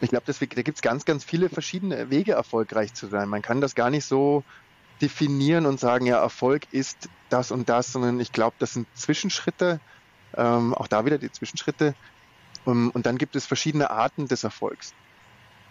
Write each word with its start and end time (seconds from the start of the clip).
Ich 0.00 0.10
glaube, 0.10 0.26
da 0.26 0.62
gibt 0.62 0.76
es 0.76 0.82
ganz, 0.82 1.04
ganz 1.04 1.24
viele 1.24 1.48
verschiedene 1.48 2.10
Wege, 2.10 2.32
erfolgreich 2.32 2.94
zu 2.94 3.06
sein. 3.06 3.28
Man 3.28 3.42
kann 3.42 3.60
das 3.60 3.74
gar 3.74 3.90
nicht 3.90 4.04
so 4.04 4.44
definieren 5.00 5.66
und 5.66 5.80
sagen, 5.80 6.06
ja, 6.06 6.20
Erfolg 6.20 6.66
ist 6.72 7.08
das 7.30 7.50
und 7.50 7.68
das, 7.68 7.92
sondern 7.92 8.20
ich 8.20 8.32
glaube, 8.32 8.54
das 8.58 8.74
sind 8.74 8.86
Zwischenschritte, 8.94 9.80
ähm, 10.36 10.74
auch 10.74 10.86
da 10.86 11.04
wieder 11.04 11.18
die 11.18 11.32
Zwischenschritte. 11.32 11.94
Um, 12.64 12.90
und 12.90 13.06
dann 13.06 13.18
gibt 13.18 13.34
es 13.34 13.44
verschiedene 13.44 13.90
Arten 13.90 14.28
des 14.28 14.44
Erfolgs. 14.44 14.94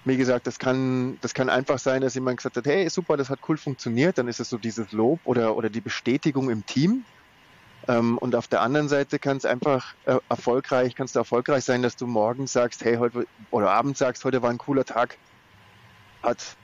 Wie 0.04 0.18
gesagt, 0.18 0.47
das 0.47 0.57
kann, 0.57 1.20
das 1.21 1.34
kann 1.34 1.49
einfach 1.49 1.77
sein, 1.77 2.02
dass 2.02 2.15
jemand 2.15 2.38
gesagt 2.38 2.57
hat, 2.57 2.65
hey, 2.65 2.89
super, 2.89 3.17
das 3.17 3.29
hat 3.29 3.39
cool 3.47 3.57
funktioniert, 3.57 4.17
dann 4.17 4.27
ist 4.27 4.39
es 4.39 4.49
so 4.49 4.57
dieses 4.57 4.91
Lob 4.91 5.20
oder, 5.25 5.55
oder 5.55 5.70
die 5.70 5.81
Bestätigung 5.81 6.49
im 6.49 6.66
Team. 6.66 7.05
Ähm, 7.88 8.17
und 8.17 8.35
auf 8.35 8.48
der 8.48 8.61
anderen 8.61 8.89
Seite 8.89 9.20
kann 9.20 9.38
es 9.38 9.45
einfach 9.45 9.94
äh, 10.05 10.17
erfolgreich, 10.30 10.95
kannst 10.95 11.16
du 11.16 11.20
erfolgreich 11.20 11.63
sein, 11.63 11.81
dass 11.81 11.95
du 11.95 12.08
morgens 12.08 12.52
sagst, 12.52 12.84
hey, 12.84 12.98
heute 12.98 13.27
oder 13.52 13.72
abends 13.72 13.99
sagst, 13.99 14.23
heute 14.25 14.41
war 14.41 14.49
ein 14.49 14.58
cooler 14.58 14.85
Tag, 14.85 15.17
hat 16.23 16.55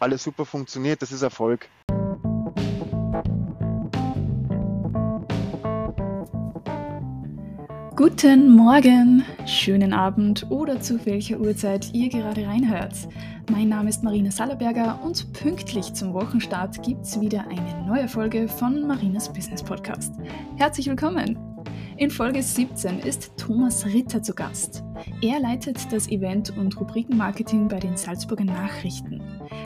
alles 0.00 0.22
super 0.22 0.44
funktioniert, 0.44 1.00
das 1.02 1.12
ist 1.12 1.22
Erfolg. 1.22 1.68
Guten 7.94 8.48
Morgen, 8.48 9.22
schönen 9.44 9.92
Abend 9.92 10.50
oder 10.50 10.80
zu 10.80 11.04
welcher 11.04 11.38
Uhrzeit 11.38 11.92
ihr 11.92 12.08
gerade 12.08 12.46
reinhört. 12.46 12.94
Mein 13.50 13.68
Name 13.68 13.90
ist 13.90 14.02
Marina 14.02 14.30
Sallerberger 14.30 14.98
und 15.04 15.30
pünktlich 15.34 15.92
zum 15.92 16.14
Wochenstart 16.14 16.82
gibt 16.82 17.02
es 17.02 17.20
wieder 17.20 17.46
eine 17.48 17.86
neue 17.86 18.08
Folge 18.08 18.48
von 18.48 18.86
Marinas 18.86 19.30
Business 19.32 19.62
Podcast. 19.62 20.14
Herzlich 20.56 20.86
willkommen! 20.86 21.38
In 21.98 22.10
Folge 22.10 22.42
17 22.42 22.98
ist 23.00 23.36
Thomas 23.36 23.84
Ritter 23.86 24.22
zu 24.22 24.34
Gast. 24.34 24.82
Er 25.20 25.38
leitet 25.38 25.92
das 25.92 26.08
Event- 26.08 26.56
und 26.56 26.80
Rubrikenmarketing 26.80 27.68
bei 27.68 27.78
den 27.78 27.96
Salzburger 27.96 28.44
Nachrichten. 28.44 29.21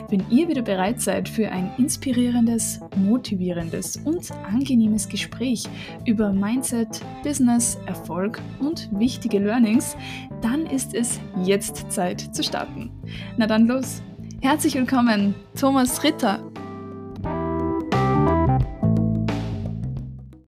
Wenn 0.09 0.25
ihr 0.29 0.47
wieder 0.47 0.61
bereit 0.61 1.01
seid 1.01 1.27
für 1.27 1.49
ein 1.49 1.71
inspirierendes, 1.77 2.79
motivierendes 2.95 3.97
und 3.97 4.31
angenehmes 4.45 5.09
Gespräch 5.09 5.63
über 6.05 6.31
Mindset, 6.31 7.01
Business, 7.23 7.77
Erfolg 7.85 8.39
und 8.59 8.89
wichtige 8.97 9.39
Learnings, 9.39 9.97
dann 10.41 10.65
ist 10.65 10.93
es 10.93 11.19
jetzt 11.43 11.91
Zeit 11.91 12.21
zu 12.33 12.43
starten. 12.43 12.89
Na 13.37 13.47
dann 13.47 13.67
los! 13.67 14.01
Herzlich 14.41 14.75
willkommen, 14.75 15.33
Thomas 15.59 16.03
Ritter. 16.03 16.39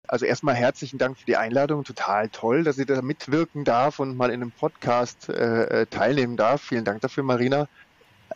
Also 0.07 0.25
erstmal 0.25 0.55
herzlichen 0.55 0.99
Dank 0.99 1.19
für 1.19 1.27
die 1.27 1.37
Einladung. 1.37 1.85
Total 1.85 2.29
toll, 2.31 2.65
dass 2.65 2.79
ich 2.79 2.87
da 2.87 3.03
mitwirken 3.03 3.65
darf 3.65 3.99
und 3.99 4.17
mal 4.17 4.31
in 4.31 4.43
einem 4.43 4.53
Podcast 4.53 5.29
äh, 5.29 5.83
äh 5.83 5.87
teilnehmen 5.87 6.37
darf. 6.37 6.63
Vielen 6.63 6.85
Dank 6.85 7.03
dafür, 7.03 7.25
Marina. 7.25 7.69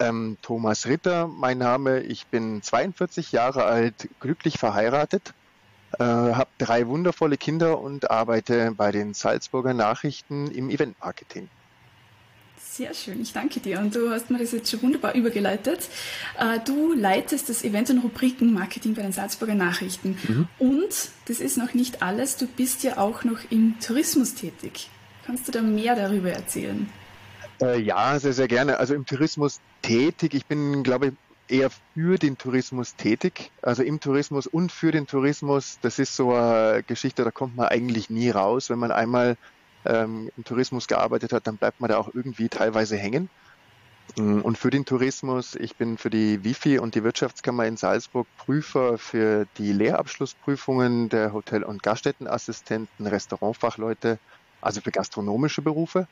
Ähm, 0.00 0.38
Thomas 0.42 0.86
Ritter, 0.86 1.26
mein 1.26 1.58
Name. 1.58 2.00
Ich 2.00 2.26
bin 2.26 2.62
42 2.62 3.32
Jahre 3.32 3.64
alt, 3.64 4.08
glücklich 4.20 4.58
verheiratet, 4.58 5.34
äh, 5.98 6.04
habe 6.04 6.48
drei 6.58 6.86
wundervolle 6.86 7.36
Kinder 7.36 7.80
und 7.80 8.10
arbeite 8.10 8.72
bei 8.72 8.90
den 8.92 9.14
Salzburger 9.14 9.74
Nachrichten 9.74 10.50
im 10.50 10.70
Eventmarketing. 10.70 11.48
Sehr 12.72 12.94
schön, 12.94 13.20
ich 13.20 13.34
danke 13.34 13.60
dir. 13.60 13.80
Und 13.80 13.94
du 13.94 14.10
hast 14.10 14.30
mir 14.30 14.38
das 14.38 14.52
jetzt 14.52 14.70
schon 14.70 14.80
wunderbar 14.80 15.14
übergeleitet. 15.14 15.90
Äh, 16.38 16.58
du 16.64 16.94
leitest 16.94 17.50
das 17.50 17.64
Event- 17.64 17.90
und 17.90 17.98
Rubrikenmarketing 17.98 18.94
bei 18.94 19.02
den 19.02 19.12
Salzburger 19.12 19.54
Nachrichten. 19.54 20.16
Mhm. 20.26 20.48
Und 20.58 21.10
das 21.26 21.40
ist 21.40 21.58
noch 21.58 21.74
nicht 21.74 22.02
alles, 22.02 22.38
du 22.38 22.46
bist 22.46 22.82
ja 22.82 22.96
auch 22.96 23.24
noch 23.24 23.40
im 23.50 23.78
Tourismus 23.80 24.34
tätig. 24.34 24.88
Kannst 25.26 25.46
du 25.46 25.52
da 25.52 25.60
mehr 25.60 25.94
darüber 25.94 26.30
erzählen? 26.30 26.88
Äh, 27.62 27.80
ja, 27.80 28.18
sehr, 28.18 28.32
sehr 28.32 28.48
gerne. 28.48 28.78
Also 28.78 28.94
im 28.94 29.06
Tourismus 29.06 29.60
tätig. 29.82 30.34
Ich 30.34 30.46
bin, 30.46 30.82
glaube 30.82 31.08
ich, 31.08 31.12
eher 31.48 31.70
für 31.94 32.18
den 32.18 32.36
Tourismus 32.36 32.96
tätig. 32.96 33.52
Also 33.62 33.84
im 33.84 34.00
Tourismus 34.00 34.48
und 34.48 34.72
für 34.72 34.90
den 34.90 35.06
Tourismus. 35.06 35.78
Das 35.80 35.98
ist 36.00 36.16
so 36.16 36.34
eine 36.34 36.82
Geschichte, 36.82 37.22
da 37.22 37.30
kommt 37.30 37.56
man 37.56 37.68
eigentlich 37.68 38.10
nie 38.10 38.30
raus. 38.30 38.68
Wenn 38.68 38.80
man 38.80 38.90
einmal 38.90 39.36
ähm, 39.84 40.28
im 40.36 40.44
Tourismus 40.44 40.88
gearbeitet 40.88 41.32
hat, 41.32 41.46
dann 41.46 41.56
bleibt 41.56 41.80
man 41.80 41.88
da 41.88 41.98
auch 41.98 42.10
irgendwie 42.12 42.48
teilweise 42.48 42.96
hängen. 42.96 43.28
Mm, 44.16 44.40
und 44.40 44.58
für 44.58 44.70
den 44.70 44.84
Tourismus, 44.84 45.54
ich 45.54 45.76
bin 45.76 45.98
für 45.98 46.10
die 46.10 46.42
Wifi 46.42 46.80
und 46.80 46.96
die 46.96 47.04
Wirtschaftskammer 47.04 47.66
in 47.66 47.76
Salzburg 47.76 48.26
Prüfer 48.38 48.98
für 48.98 49.46
die 49.58 49.72
Lehrabschlussprüfungen 49.72 51.10
der 51.10 51.32
Hotel- 51.32 51.62
und 51.62 51.84
Gaststättenassistenten, 51.84 53.06
Restaurantfachleute, 53.06 54.18
also 54.60 54.80
für 54.80 54.90
gastronomische 54.90 55.62
Berufe 55.62 56.08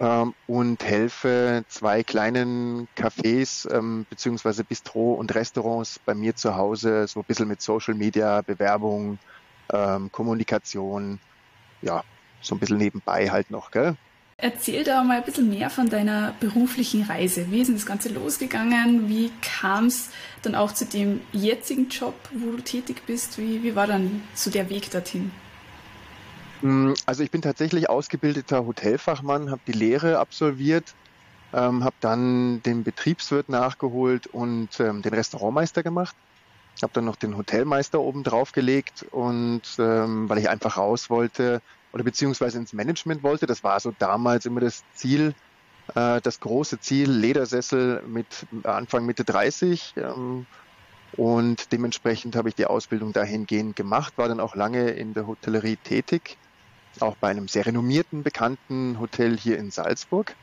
ähm, 0.00 0.34
und 0.46 0.82
helfe 0.84 1.64
zwei 1.68 2.02
kleinen 2.02 2.88
Cafés 2.96 3.70
ähm, 3.72 4.06
beziehungsweise 4.08 4.64
Bistro 4.64 5.14
und 5.14 5.34
Restaurants 5.34 5.98
bei 5.98 6.14
mir 6.14 6.34
zu 6.34 6.56
Hause 6.56 7.06
so 7.06 7.20
ein 7.20 7.24
bisschen 7.24 7.48
mit 7.48 7.62
Social 7.62 7.94
Media, 7.94 8.42
Bewerbung, 8.42 9.18
ähm, 9.72 10.10
Kommunikation, 10.10 11.20
ja, 11.82 12.02
so 12.40 12.54
ein 12.54 12.58
bisschen 12.58 12.78
nebenbei 12.78 13.30
halt 13.30 13.50
noch, 13.50 13.70
gell? 13.70 13.96
Erzähl 14.36 14.82
da 14.82 15.04
mal 15.04 15.18
ein 15.18 15.24
bisschen 15.24 15.48
mehr 15.48 15.70
von 15.70 15.88
deiner 15.88 16.34
beruflichen 16.40 17.04
Reise. 17.04 17.50
Wie 17.50 17.60
ist 17.60 17.68
denn 17.68 17.76
das 17.76 17.86
Ganze 17.86 18.08
losgegangen? 18.08 19.08
Wie 19.08 19.30
kam 19.40 19.86
es 19.86 20.10
dann 20.42 20.56
auch 20.56 20.72
zu 20.72 20.86
dem 20.86 21.20
jetzigen 21.32 21.88
Job, 21.88 22.14
wo 22.32 22.50
du 22.56 22.62
tätig 22.62 23.02
bist? 23.06 23.38
Wie, 23.38 23.62
wie 23.62 23.76
war 23.76 23.86
dann 23.86 24.22
so 24.34 24.50
der 24.50 24.68
Weg 24.70 24.90
dorthin? 24.90 25.30
Mm, 26.64 26.94
also 27.04 27.22
ich 27.22 27.30
bin 27.30 27.42
tatsächlich 27.42 27.90
ausgebildeter 27.90 28.64
Hotelfachmann, 28.64 29.50
habe 29.50 29.60
die 29.66 29.72
Lehre 29.72 30.18
absolviert, 30.18 30.94
ähm, 31.52 31.84
habe 31.84 31.96
dann 32.00 32.62
den 32.62 32.82
Betriebswirt 32.84 33.50
nachgeholt 33.50 34.26
und 34.28 34.80
ähm, 34.80 35.02
den 35.02 35.12
Restaurantmeister 35.12 35.82
gemacht. 35.82 36.16
Habe 36.82 36.94
dann 36.94 37.04
noch 37.04 37.16
den 37.16 37.36
Hotelmeister 37.36 38.00
oben 38.00 38.24
drauf 38.24 38.52
gelegt 38.52 39.04
und 39.10 39.62
ähm, 39.78 40.28
weil 40.28 40.38
ich 40.38 40.48
einfach 40.48 40.78
raus 40.78 41.10
wollte 41.10 41.60
oder 41.92 42.02
beziehungsweise 42.02 42.58
ins 42.58 42.72
Management 42.72 43.22
wollte, 43.22 43.46
das 43.46 43.62
war 43.62 43.78
so 43.78 43.92
damals 43.98 44.46
immer 44.46 44.60
das 44.60 44.82
Ziel, 44.94 45.34
äh, 45.94 46.20
das 46.22 46.40
große 46.40 46.80
Ziel, 46.80 47.10
Ledersessel 47.10 48.02
mit 48.06 48.46
Anfang 48.64 49.04
Mitte 49.04 49.24
30. 49.24 49.92
Ähm, 49.98 50.46
und 51.16 51.72
dementsprechend 51.72 52.36
habe 52.36 52.48
ich 52.48 52.54
die 52.54 52.66
Ausbildung 52.66 53.12
dahingehend 53.12 53.76
gemacht, 53.76 54.14
war 54.16 54.28
dann 54.28 54.40
auch 54.40 54.56
lange 54.56 54.90
in 54.90 55.12
der 55.12 55.26
Hotellerie 55.26 55.76
tätig 55.76 56.38
auch 57.00 57.16
bei 57.16 57.28
einem 57.28 57.48
sehr 57.48 57.66
renommierten, 57.66 58.22
bekannten 58.22 58.98
Hotel 59.00 59.36
hier 59.36 59.58
in 59.58 59.70
Salzburg. 59.70 60.34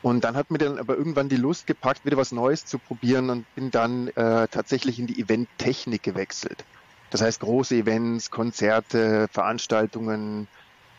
Und 0.00 0.24
dann 0.24 0.36
hat 0.36 0.50
mir 0.50 0.58
dann 0.58 0.78
aber 0.78 0.96
irgendwann 0.96 1.28
die 1.28 1.36
Lust 1.36 1.66
gepackt, 1.66 2.04
wieder 2.04 2.16
was 2.16 2.30
Neues 2.30 2.64
zu 2.64 2.78
probieren 2.78 3.30
und 3.30 3.54
bin 3.54 3.70
dann 3.70 4.08
äh, 4.08 4.46
tatsächlich 4.48 4.98
in 4.98 5.06
die 5.06 5.20
Eventtechnik 5.20 6.02
gewechselt. 6.02 6.64
Das 7.10 7.20
heißt 7.20 7.40
große 7.40 7.74
Events, 7.74 8.30
Konzerte, 8.30 9.28
Veranstaltungen. 9.32 10.46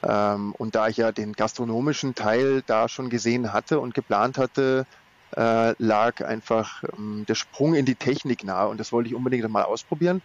Ähm, 0.03 0.53
und 0.57 0.75
da 0.75 0.88
ich 0.88 0.97
ja 0.97 1.12
den 1.12 1.34
gastronomischen 1.34 2.16
Teil 2.16 2.62
da 2.66 2.89
schon 2.89 3.09
gesehen 3.09 3.53
hatte 3.53 3.79
und 3.79 3.94
geplant 3.94 4.38
hatte, 4.38 4.85
äh, 5.35 5.75
lag 5.78 6.25
einfach 6.25 6.84
ähm, 6.97 7.25
der 7.28 7.35
Sprung 7.35 7.75
in 7.75 7.85
die 7.85 7.95
Technik 7.95 8.44
nahe 8.44 8.68
und 8.68 8.79
das 8.79 8.91
wollte 8.91 9.09
ich 9.09 9.16
unbedingt 9.16 9.47
mal 9.50 9.63
ausprobieren. 9.63 10.22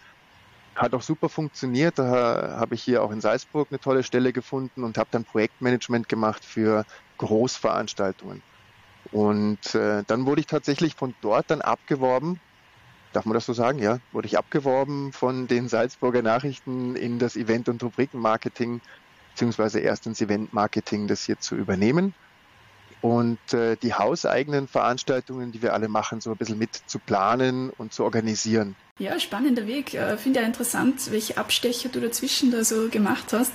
Hat 0.77 0.95
auch 0.95 1.03
super 1.03 1.29
funktioniert. 1.29 1.99
Da 1.99 2.57
habe 2.59 2.75
ich 2.75 2.83
hier 2.83 3.03
auch 3.03 3.13
in 3.13 3.21
Salzburg 3.21 3.69
eine 3.71 3.79
tolle 3.79 4.03
Stelle 4.03 4.33
gefunden 4.33 4.83
und 4.83 4.99
habe 4.99 5.09
dann 5.13 5.25
Projektmanagement 5.25 6.09
gemacht 6.09 6.45
für 6.45 6.85
Großveranstaltungen. 7.19 8.43
Und 9.11 9.75
äh, 9.75 10.03
dann 10.07 10.27
wurde 10.27 10.41
ich 10.41 10.47
tatsächlich 10.47 10.95
von 10.97 11.15
dort 11.21 11.51
dann 11.51 11.61
abgeworben. 11.61 12.41
Darf 13.13 13.25
man 13.27 13.35
das 13.35 13.47
so 13.47 13.53
sagen? 13.53 13.79
Ja, 13.79 13.99
wurde 14.11 14.27
ich 14.27 14.37
abgeworben 14.37 15.13
von 15.13 15.47
den 15.47 15.69
Salzburger 15.69 16.23
Nachrichten 16.23 16.97
in 16.97 17.21
das 17.21 17.37
Event- 17.37 17.69
und 17.69 17.83
Rubrikenmarketing, 17.83 18.81
beziehungsweise 19.29 19.79
erst 19.79 20.07
ins 20.07 20.21
Eventmarketing, 20.21 21.07
das 21.07 21.23
hier 21.23 21.39
zu 21.39 21.55
übernehmen 21.55 22.15
und 23.05 23.53
äh, 23.53 23.77
die 23.77 23.93
hauseigenen 23.93 24.67
Veranstaltungen, 24.67 25.53
die 25.53 25.61
wir 25.61 25.75
alle 25.75 25.89
machen, 25.89 26.23
so 26.23 26.31
ein 26.31 26.39
bisschen 26.39 26.59
mit 26.59 26.71
zu 26.87 26.99
planen 26.99 27.69
und 27.77 27.93
zu 27.93 28.03
organisieren. 28.03 28.77
Ja, 28.99 29.21
spannender 29.21 29.67
Weg. 29.67 29.93
Äh, 29.93 30.17
Finde 30.17 30.41
ja 30.41 30.47
interessant, 30.47 31.11
welche 31.11 31.37
Abstecher 31.37 31.91
du 31.91 32.01
dazwischen 32.01 32.51
da 32.51 32.65
so 32.65 32.89
gemacht 32.89 33.35
hast. 33.35 33.53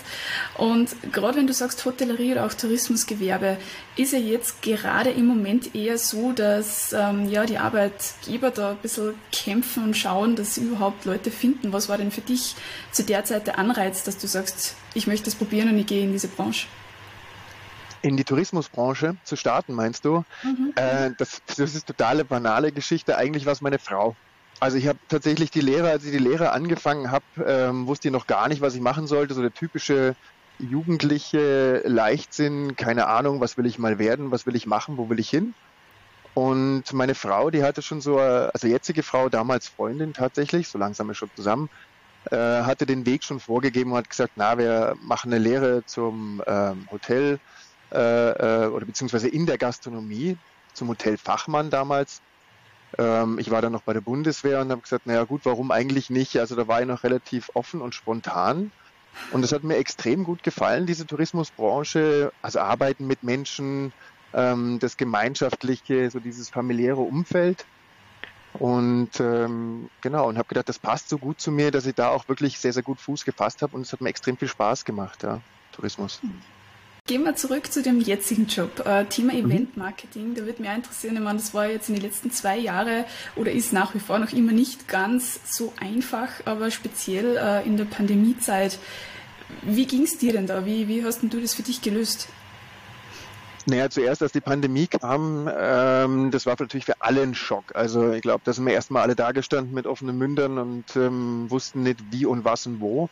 Und 0.56 0.96
gerade 1.12 1.40
wenn 1.40 1.48
du 1.48 1.54
sagst 1.54 1.84
Hotellerie 1.84 2.34
oder 2.34 2.46
auch 2.46 2.54
Tourismusgewerbe, 2.54 3.57
ist 3.98 4.13
ja 4.13 4.19
jetzt 4.19 4.62
gerade 4.62 5.10
im 5.10 5.25
Moment 5.25 5.74
eher 5.74 5.98
so, 5.98 6.31
dass 6.31 6.94
ähm, 6.94 7.28
ja 7.28 7.48
die 7.48 7.57
Arbeitgeber 7.57 8.51
da 8.51 8.72
ein 8.72 8.78
bisschen 8.78 9.16
kämpfen 9.31 9.84
und 9.84 9.98
schauen, 9.98 10.36
dass 10.36 10.56
sie 10.56 10.62
überhaupt 10.62 11.06
Leute 11.06 11.31
finden. 11.31 11.74
Was 11.74 11.90
war 11.90 11.98
denn 11.98 12.12
für 12.12 12.22
dich 12.22 12.56
zu 12.92 13.04
der 13.04 13.25
Zeit 13.25 13.48
der 13.48 13.57
Anreiz, 13.57 14.04
dass 14.04 14.19
du 14.19 14.28
sagst, 14.28 14.75
ich 14.94 15.07
möchte 15.07 15.25
das 15.25 15.34
probieren 15.34 15.69
und 15.69 15.80
ich 15.80 15.88
gehe 15.88 16.04
in 16.04 16.12
diese 16.12 16.28
Branche? 16.28 16.68
In 18.01 18.18
die 18.18 18.24
Tourismusbranche 18.24 19.16
zu 19.24 19.36
starten, 19.36 19.74
meinst 19.74 20.06
du? 20.06 20.24
Mhm. 20.44 20.74
Äh, 20.75 21.12
das, 21.18 21.42
das 21.46 21.75
ist 21.75 21.88
totale 21.88 22.25
banale 22.25 22.72
Geschichte. 22.72 23.18
Eigentlich 23.18 23.46
war 23.46 23.54
es 23.54 23.62
meine 23.62 23.80
Frau. 23.80 24.16
Also 24.60 24.78
ich 24.78 24.88
habe 24.88 25.00
tatsächlich 25.07 25.51
die 25.51 25.62
Lehre, 25.62 25.90
als 25.90 26.04
ich 26.04 26.12
die 26.12 26.18
Lehre 26.18 26.51
angefangen 26.51 27.12
habe, 27.12 27.24
ähm, 27.46 27.88
wusste 27.88 28.10
ich 28.10 28.12
noch 28.12 28.28
gar 28.28 28.48
nicht, 28.50 28.62
was 28.62 28.75
ich 28.75 28.81
machen 28.81 29.07
sollte. 29.07 29.34
So 29.34 29.42
der 29.42 29.54
typische 29.54 30.16
jugendliche 30.60 31.81
Leichtsinn, 31.86 32.75
keine 32.75 33.07
Ahnung, 33.07 33.40
was 33.40 33.57
will 33.57 33.66
ich 33.66 33.80
mal 33.80 34.00
werden, 34.00 34.31
was 34.31 34.46
will 34.46 34.56
ich 34.56 34.66
machen, 34.66 34.98
wo 34.98 35.10
will 35.10 35.19
ich 35.19 35.30
hin. 35.30 35.54
Und 36.34 36.92
meine 36.94 37.16
Frau, 37.16 37.50
die 37.50 37.63
hatte 37.63 37.81
schon 37.81 38.01
so, 38.01 38.19
also 38.19 38.68
jetzige 38.68 39.04
Frau, 39.04 39.30
damals 39.30 39.68
Freundin 39.68 40.13
tatsächlich, 40.13 40.68
so 40.68 40.78
langsam 40.78 41.10
ist 41.10 41.18
schon 41.18 41.31
zusammen, 41.36 41.69
äh, 42.31 42.36
hatte 42.36 42.86
den 42.86 43.06
Weg 43.06 43.24
schon 43.24 43.40
vorgegeben 43.40 43.92
und 43.92 43.98
hat 43.98 44.10
gesagt, 44.10 44.34
na, 44.36 44.57
wir 44.57 44.96
machen 45.01 45.31
eine 45.31 45.42
Lehre 45.42 45.86
zum 45.86 46.42
ähm, 46.46 46.86
Hotel 46.92 47.40
äh, 47.91 48.65
äh, 48.65 48.68
oder 48.68 48.86
beziehungsweise 48.86 49.27
in 49.30 49.45
der 49.45 49.57
Gastronomie, 49.57 50.38
zum 50.74 50.89
Hotelfachmann 50.89 51.69
damals. 51.69 52.21
Ähm, 52.97 53.39
ich 53.39 53.51
war 53.51 53.62
dann 53.62 53.71
noch 53.71 53.83
bei 53.83 53.94
der 53.94 54.01
Bundeswehr 54.01 54.62
und 54.62 54.71
habe 54.71 54.81
gesagt, 54.81 55.06
naja 55.06 55.24
gut, 55.24 55.41
warum 55.44 55.71
eigentlich 55.71 56.09
nicht? 56.09 56.38
Also 56.38 56.56
da 56.56 56.68
war 56.68 56.81
ich 56.81 56.88
noch 56.88 57.03
relativ 57.03 57.50
offen 57.53 57.81
und 57.81 57.95
spontan. 57.95 58.71
Und 59.31 59.44
es 59.44 59.51
hat 59.51 59.63
mir 59.63 59.77
extrem 59.77 60.24
gut 60.24 60.44
gefallen, 60.44 60.86
diese 60.86 61.06
Tourismusbranche, 61.06 62.31
also 62.41 62.59
arbeiten 62.59 63.06
mit 63.06 63.24
Menschen, 63.24 63.91
ähm, 64.33 64.80
das 64.80 64.97
gemeinschaftliche, 64.97 66.09
so 66.09 66.19
dieses 66.19 66.50
familiäre 66.50 67.01
Umfeld. 67.01 67.65
Und 68.53 69.19
ähm, 69.19 69.89
genau, 70.01 70.27
und 70.27 70.38
habe 70.38 70.47
gedacht, 70.47 70.69
das 70.69 70.80
passt 70.80 71.09
so 71.09 71.18
gut 71.18 71.39
zu 71.39 71.51
mir, 71.51 71.71
dass 71.71 71.86
ich 71.86 71.95
da 71.95 72.09
auch 72.09 72.27
wirklich 72.27 72.59
sehr, 72.59 72.74
sehr 72.74 72.83
gut 72.83 73.00
Fuß 73.00 73.24
gefasst 73.24 73.62
habe 73.62 73.75
und 73.75 73.83
es 73.83 73.94
hat 73.94 74.01
mir 74.01 74.09
extrem 74.09 74.38
viel 74.38 74.47
Spaß 74.47 74.86
gemacht, 74.86 75.24
ja, 75.24 75.39
Tourismus. 75.71 76.21
Gehen 77.09 77.23
wir 77.23 77.35
zurück 77.35 77.73
zu 77.73 77.81
dem 77.81 78.01
jetzigen 78.01 78.45
Job, 78.45 78.85
äh, 78.85 79.03
Thema 79.06 79.33
mhm. 79.33 79.50
Event 79.50 79.77
Marketing. 79.77 80.35
Da 80.35 80.45
würde 80.45 80.61
mich 80.61 80.69
interessieren, 80.69 81.15
ich 81.15 81.21
meine, 81.23 81.39
das 81.39 81.56
war 81.56 81.65
jetzt 81.65 81.89
in 81.89 81.95
den 81.95 82.03
letzten 82.03 82.29
zwei 82.29 82.56
Jahren 82.56 83.03
oder 83.35 83.51
ist 83.51 83.73
nach 83.73 83.95
wie 83.95 84.00
vor 84.00 84.19
noch 84.19 84.31
immer 84.31 84.51
nicht 84.51 84.88
ganz 84.88 85.39
so 85.44 85.73
einfach, 85.79 86.29
aber 86.45 86.69
speziell 86.69 87.35
äh, 87.35 87.65
in 87.65 87.77
der 87.77 87.85
Pandemiezeit. 87.85 88.77
Wie 89.63 89.88
ging 89.88 90.03
es 90.03 90.19
dir 90.19 90.33
denn 90.33 90.45
da? 90.45 90.67
Wie, 90.67 90.88
wie 90.88 91.03
hast 91.03 91.23
denn 91.23 91.31
du 91.31 91.41
das 91.41 91.56
für 91.56 91.63
dich 91.63 91.81
gelöst? 91.81 92.27
Naja, 93.65 93.89
zuerst, 93.89 94.21
als 94.21 94.31
die 94.31 94.39
Pandemie 94.39 94.85
kam, 94.85 95.50
ähm, 95.51 96.29
das 96.29 96.45
war 96.45 96.55
natürlich 96.59 96.85
für 96.85 97.01
alle 97.01 97.23
ein 97.23 97.33
Schock. 97.33 97.75
Also 97.75 98.12
ich 98.13 98.21
glaube, 98.21 98.41
da 98.44 98.53
sind 98.53 98.67
wir 98.67 98.73
erstmal 98.73 99.01
alle 99.01 99.15
dagestanden 99.15 99.73
mit 99.73 99.88
offenen 99.88 100.15
Mündern 100.19 100.59
und 100.59 100.95
ähm, 100.95 101.50
wussten 101.50 101.81
nicht 101.81 102.00
wie 102.12 102.27
und 102.27 102.45
was 102.45 102.67
und 102.67 102.79
wo. 102.79 103.09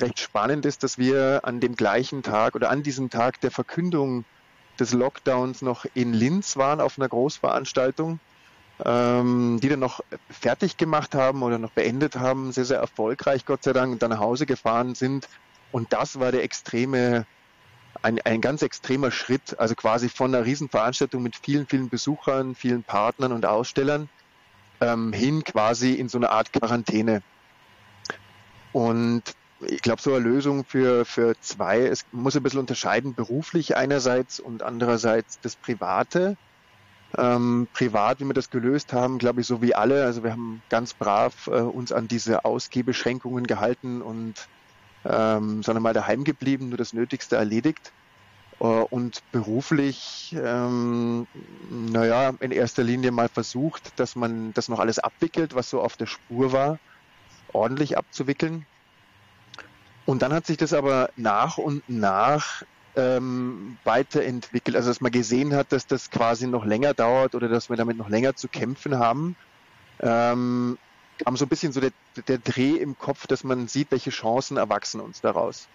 Recht 0.00 0.20
spannend 0.20 0.66
ist, 0.66 0.82
dass 0.82 0.98
wir 0.98 1.40
an 1.42 1.60
dem 1.60 1.74
gleichen 1.74 2.22
Tag 2.22 2.54
oder 2.54 2.70
an 2.70 2.82
diesem 2.82 3.10
Tag 3.10 3.40
der 3.40 3.50
Verkündung 3.50 4.24
des 4.78 4.92
Lockdowns 4.92 5.62
noch 5.62 5.84
in 5.94 6.12
Linz 6.12 6.56
waren 6.56 6.80
auf 6.80 6.98
einer 6.98 7.08
Großveranstaltung, 7.08 8.20
ähm, 8.84 9.58
die 9.60 9.68
dann 9.68 9.80
noch 9.80 10.00
fertig 10.30 10.76
gemacht 10.76 11.14
haben 11.14 11.42
oder 11.42 11.58
noch 11.58 11.72
beendet 11.72 12.16
haben, 12.16 12.52
sehr, 12.52 12.64
sehr 12.64 12.78
erfolgreich, 12.78 13.44
Gott 13.44 13.64
sei 13.64 13.72
Dank, 13.72 13.92
und 13.92 14.02
dann 14.02 14.10
nach 14.10 14.20
Hause 14.20 14.46
gefahren 14.46 14.94
sind. 14.94 15.28
Und 15.72 15.92
das 15.92 16.20
war 16.20 16.32
der 16.32 16.44
extreme 16.44 17.26
ein, 18.02 18.20
ein 18.24 18.40
ganz 18.40 18.62
extremer 18.62 19.10
Schritt, 19.10 19.58
also 19.58 19.74
quasi 19.74 20.08
von 20.08 20.34
einer 20.34 20.44
Riesenveranstaltung 20.44 21.22
mit 21.22 21.36
vielen, 21.36 21.66
vielen 21.66 21.88
Besuchern, 21.88 22.54
vielen 22.54 22.82
Partnern 22.84 23.32
und 23.32 23.44
Ausstellern 23.44 24.08
ähm, 24.80 25.12
hin 25.12 25.44
quasi 25.44 25.94
in 25.94 26.08
so 26.08 26.18
eine 26.18 26.30
Art 26.30 26.52
Quarantäne. 26.52 27.22
Und 28.72 29.22
ich 29.60 29.82
glaube, 29.82 30.00
so 30.00 30.14
eine 30.14 30.24
Lösung 30.24 30.64
für, 30.64 31.04
für 31.04 31.34
zwei, 31.40 31.80
es 31.80 32.04
muss 32.12 32.36
ein 32.36 32.42
bisschen 32.42 32.60
unterscheiden, 32.60 33.14
beruflich 33.14 33.76
einerseits 33.76 34.40
und 34.40 34.62
andererseits 34.62 35.40
das 35.40 35.56
Private. 35.56 36.36
Ähm, 37.16 37.66
privat, 37.72 38.20
wie 38.20 38.24
wir 38.24 38.34
das 38.34 38.50
gelöst 38.50 38.92
haben, 38.92 39.18
glaube 39.18 39.40
ich, 39.40 39.46
so 39.46 39.62
wie 39.62 39.74
alle. 39.74 40.04
Also 40.04 40.22
wir 40.22 40.32
haben 40.32 40.62
ganz 40.68 40.92
brav 40.92 41.46
äh, 41.46 41.52
uns 41.52 41.90
an 41.90 42.06
diese 42.06 42.44
Ausgehbeschränkungen 42.44 43.46
gehalten 43.46 44.02
und 44.02 44.34
ähm, 45.04 45.62
sondern 45.62 45.82
mal 45.82 45.94
daheim 45.94 46.24
geblieben, 46.24 46.68
nur 46.68 46.76
das 46.76 46.92
Nötigste 46.92 47.36
erledigt. 47.36 47.92
Äh, 48.60 48.64
und 48.64 49.22
beruflich, 49.32 50.36
ähm, 50.38 51.26
naja, 51.70 52.34
in 52.40 52.50
erster 52.50 52.82
Linie 52.82 53.10
mal 53.10 53.28
versucht, 53.28 53.98
dass 53.98 54.16
man 54.16 54.52
das 54.54 54.68
noch 54.68 54.78
alles 54.78 54.98
abwickelt, 54.98 55.54
was 55.54 55.70
so 55.70 55.80
auf 55.80 55.96
der 55.96 56.06
Spur 56.06 56.52
war, 56.52 56.78
ordentlich 57.52 57.96
abzuwickeln. 57.96 58.66
Und 60.08 60.22
dann 60.22 60.32
hat 60.32 60.46
sich 60.46 60.56
das 60.56 60.72
aber 60.72 61.10
nach 61.16 61.58
und 61.58 61.86
nach 61.86 62.62
ähm, 62.96 63.76
weiterentwickelt. 63.84 64.74
Also 64.74 64.88
dass 64.88 65.02
man 65.02 65.12
gesehen 65.12 65.54
hat, 65.54 65.70
dass 65.70 65.86
das 65.86 66.10
quasi 66.10 66.46
noch 66.46 66.64
länger 66.64 66.94
dauert 66.94 67.34
oder 67.34 67.46
dass 67.50 67.68
wir 67.68 67.76
damit 67.76 67.98
noch 67.98 68.08
länger 68.08 68.34
zu 68.34 68.48
kämpfen 68.48 68.98
haben. 68.98 69.36
Ähm, 70.00 70.78
kam 71.22 71.36
so 71.36 71.44
ein 71.44 71.50
bisschen 71.50 71.72
so 71.72 71.80
der, 71.80 71.90
der 72.26 72.38
Dreh 72.38 72.76
im 72.76 72.96
Kopf, 72.96 73.26
dass 73.26 73.44
man 73.44 73.68
sieht, 73.68 73.90
welche 73.90 74.08
Chancen 74.08 74.56
erwachsen 74.56 75.02
uns 75.02 75.20
daraus. 75.20 75.68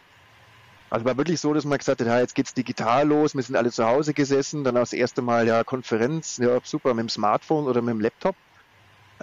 Also 0.89 1.06
war 1.06 1.15
wirklich 1.15 1.39
so, 1.39 1.53
dass 1.53 1.65
man 1.65 1.77
gesagt 1.77 2.01
hat, 2.01 2.07
ja, 2.07 2.18
jetzt 2.18 2.33
geht's 2.33 2.56
digital 2.56 3.07
los, 3.07 3.35
wir 3.35 3.44
sind 3.44 3.56
alle 3.56 3.69
zu 3.69 3.85
Hause 3.85 4.15
gesessen, 4.15 4.63
dann 4.63 4.74
das 4.74 4.94
erste 4.94 5.21
Mal 5.21 5.45
ja 5.45 5.63
Konferenz, 5.63 6.38
ja 6.38 6.59
super, 6.63 6.95
mit 6.95 7.03
dem 7.03 7.09
Smartphone 7.09 7.68
oder 7.68 7.83
mit 7.83 7.94
dem 7.94 8.01
Laptop. 8.01 8.35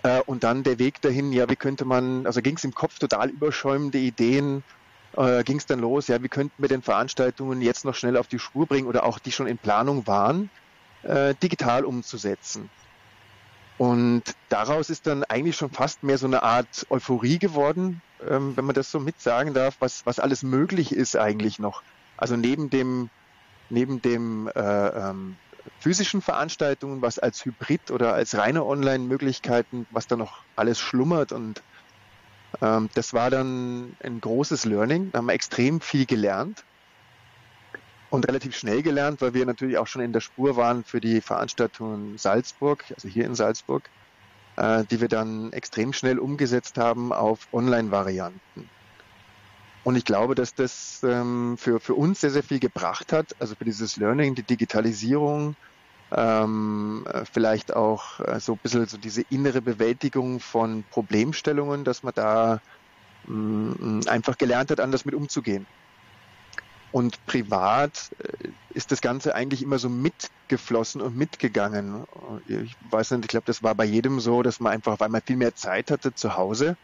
Äh, 0.05 0.21
und 0.27 0.45
dann 0.45 0.63
der 0.63 0.79
Weg 0.79 1.01
dahin, 1.01 1.33
ja, 1.33 1.51
wie 1.51 1.57
könnte 1.57 1.85
man, 1.85 2.27
also 2.27 2.41
ging 2.43 2.57
es 2.57 2.63
im 2.63 2.75
Kopf 2.75 3.01
total 3.01 3.31
überschäumende 3.31 3.99
Ideen, 3.99 4.63
äh, 5.17 5.43
ging 5.43 5.59
es 5.59 5.67
dann 5.67 5.81
los, 5.81 6.09
ja, 6.09 6.23
wie 6.23 6.29
könnten 6.29 6.63
wir 6.63 6.69
den 6.69 6.83
Veranstaltungen 6.83 7.61
jetzt 7.63 7.85
noch 7.85 7.95
schnell 7.95 8.17
auf 8.17 8.29
die 8.29 8.39
Spur 8.39 8.67
bringen 8.67 8.87
oder 8.87 9.05
auch 9.05 9.19
die 9.19 9.33
schon 9.33 9.47
in 9.47 9.59
Planung 9.59 10.07
waren, 10.07 10.51
äh, 11.03 11.35
digital 11.43 11.85
umzusetzen. 11.85 12.71
Und 13.79 14.23
daraus 14.51 14.91
ist 14.91 15.07
dann 15.07 15.25
eigentlich 15.25 15.57
schon 15.57 15.71
fast 15.71 16.03
mehr 16.03 16.19
so 16.19 16.27
eine 16.27 16.43
Art 16.43 16.87
Euphorie 16.91 17.39
geworden, 17.39 18.03
ähm, 18.29 18.57
wenn 18.57 18.67
man 18.67 18.75
das 18.75 18.91
so 18.91 19.01
mitsagen 19.01 19.55
darf, 19.55 19.77
was, 19.81 20.05
was 20.05 20.19
alles 20.19 20.43
möglich 20.43 20.93
ist 20.95 21.17
eigentlich 21.17 21.59
noch. 21.59 21.83
Also 22.19 22.37
neben 22.37 22.69
dem, 22.69 23.09
neben 23.71 24.03
dem 24.03 24.49
äh, 24.49 24.89
ähm, 24.89 25.37
physischen 25.79 26.21
Veranstaltungen, 26.21 27.01
was 27.01 27.19
als 27.19 27.45
Hybrid 27.45 27.91
oder 27.91 28.13
als 28.13 28.37
reine 28.37 28.65
Online-Möglichkeiten, 28.67 29.87
was 29.91 30.07
da 30.07 30.17
noch 30.17 30.43
alles 30.57 30.79
schlummert 30.79 31.33
und 31.33 31.63
das 32.59 33.15
war 33.15 33.31
dann 33.31 33.97
ein 34.03 34.21
großes 34.21 34.65
Learning. 34.65 35.11
Da 35.13 35.19
haben 35.19 35.27
wir 35.27 35.35
extrem 35.35 35.81
viel 35.81 36.05
gelernt 36.05 36.65
und 38.11 38.27
relativ 38.27 38.57
schnell 38.57 38.83
gelernt, 38.83 39.21
weil 39.21 39.35
wir 39.35 39.47
natürlich 39.47 39.79
auch 39.79 39.87
schon 39.87 40.03
in 40.03 40.13
der 40.13 40.21
Spur 40.21 40.57
waren 40.57 40.85
für 40.85 41.01
die 41.01 41.21
Veranstaltung 41.21 42.19
Salzburg, 42.19 42.85
also 42.95 43.09
hier 43.09 43.25
in 43.25 43.35
Salzburg, 43.35 43.89
äh, 44.57 44.85
die 44.91 45.01
wir 45.01 45.09
dann 45.09 45.53
extrem 45.53 45.93
schnell 45.93 46.19
umgesetzt 46.19 46.77
haben 46.77 47.13
auf 47.13 47.47
Online-Varianten. 47.53 48.69
Und 49.83 49.97
ich 49.97 50.05
glaube, 50.05 50.35
dass 50.35 50.55
das 50.55 51.03
ähm, 51.05 51.57
für, 51.57 51.81
für 51.81 51.95
uns 51.95 52.21
sehr, 52.21 52.31
sehr 52.31 52.43
viel 52.43 52.59
gebracht 52.59 53.13
hat, 53.13 53.35
also 53.39 53.55
für 53.55 53.65
dieses 53.65 53.97
Learning, 53.97 54.35
die 54.35 54.43
Digitalisierung, 54.43 55.57
ähm, 56.13 57.07
vielleicht 57.33 57.75
auch 57.75 58.21
äh, 58.21 58.41
so 58.41 58.53
ein 58.53 58.59
bisschen 58.59 58.87
so 58.87 58.99
diese 58.99 59.23
innere 59.31 59.63
Bewältigung 59.63 60.41
von 60.41 60.85
Problemstellungen, 60.91 61.85
dass 61.85 62.03
man 62.03 62.15
da 62.15 62.61
mh, 63.27 63.75
mm, 63.79 64.01
einfach 64.09 64.37
gelernt 64.37 64.71
hat, 64.71 64.81
anders 64.81 65.05
mit 65.05 65.15
umzugehen. 65.15 65.67
Und 66.93 67.25
privat 67.27 68.11
äh, 68.19 68.49
ist 68.75 68.91
das 68.91 69.01
Ganze 69.01 69.35
eigentlich 69.35 69.63
immer 69.63 69.79
so 69.79 69.89
mitgeflossen 69.89 71.01
und 71.01 71.17
mitgegangen. 71.17 72.05
Ich 72.49 72.77
weiß 72.91 73.13
nicht, 73.13 73.25
ich 73.25 73.29
glaube, 73.29 73.47
das 73.47 73.63
war 73.63 73.75
bei 73.75 73.85
jedem 73.85 74.19
so, 74.19 74.43
dass 74.43 74.59
man 74.59 74.73
einfach, 74.73 74.99
weil 74.99 75.09
man 75.09 75.23
viel 75.23 75.37
mehr 75.37 75.55
Zeit 75.55 75.91
hatte 75.91 76.15
zu 76.15 76.37
Hause 76.37 76.77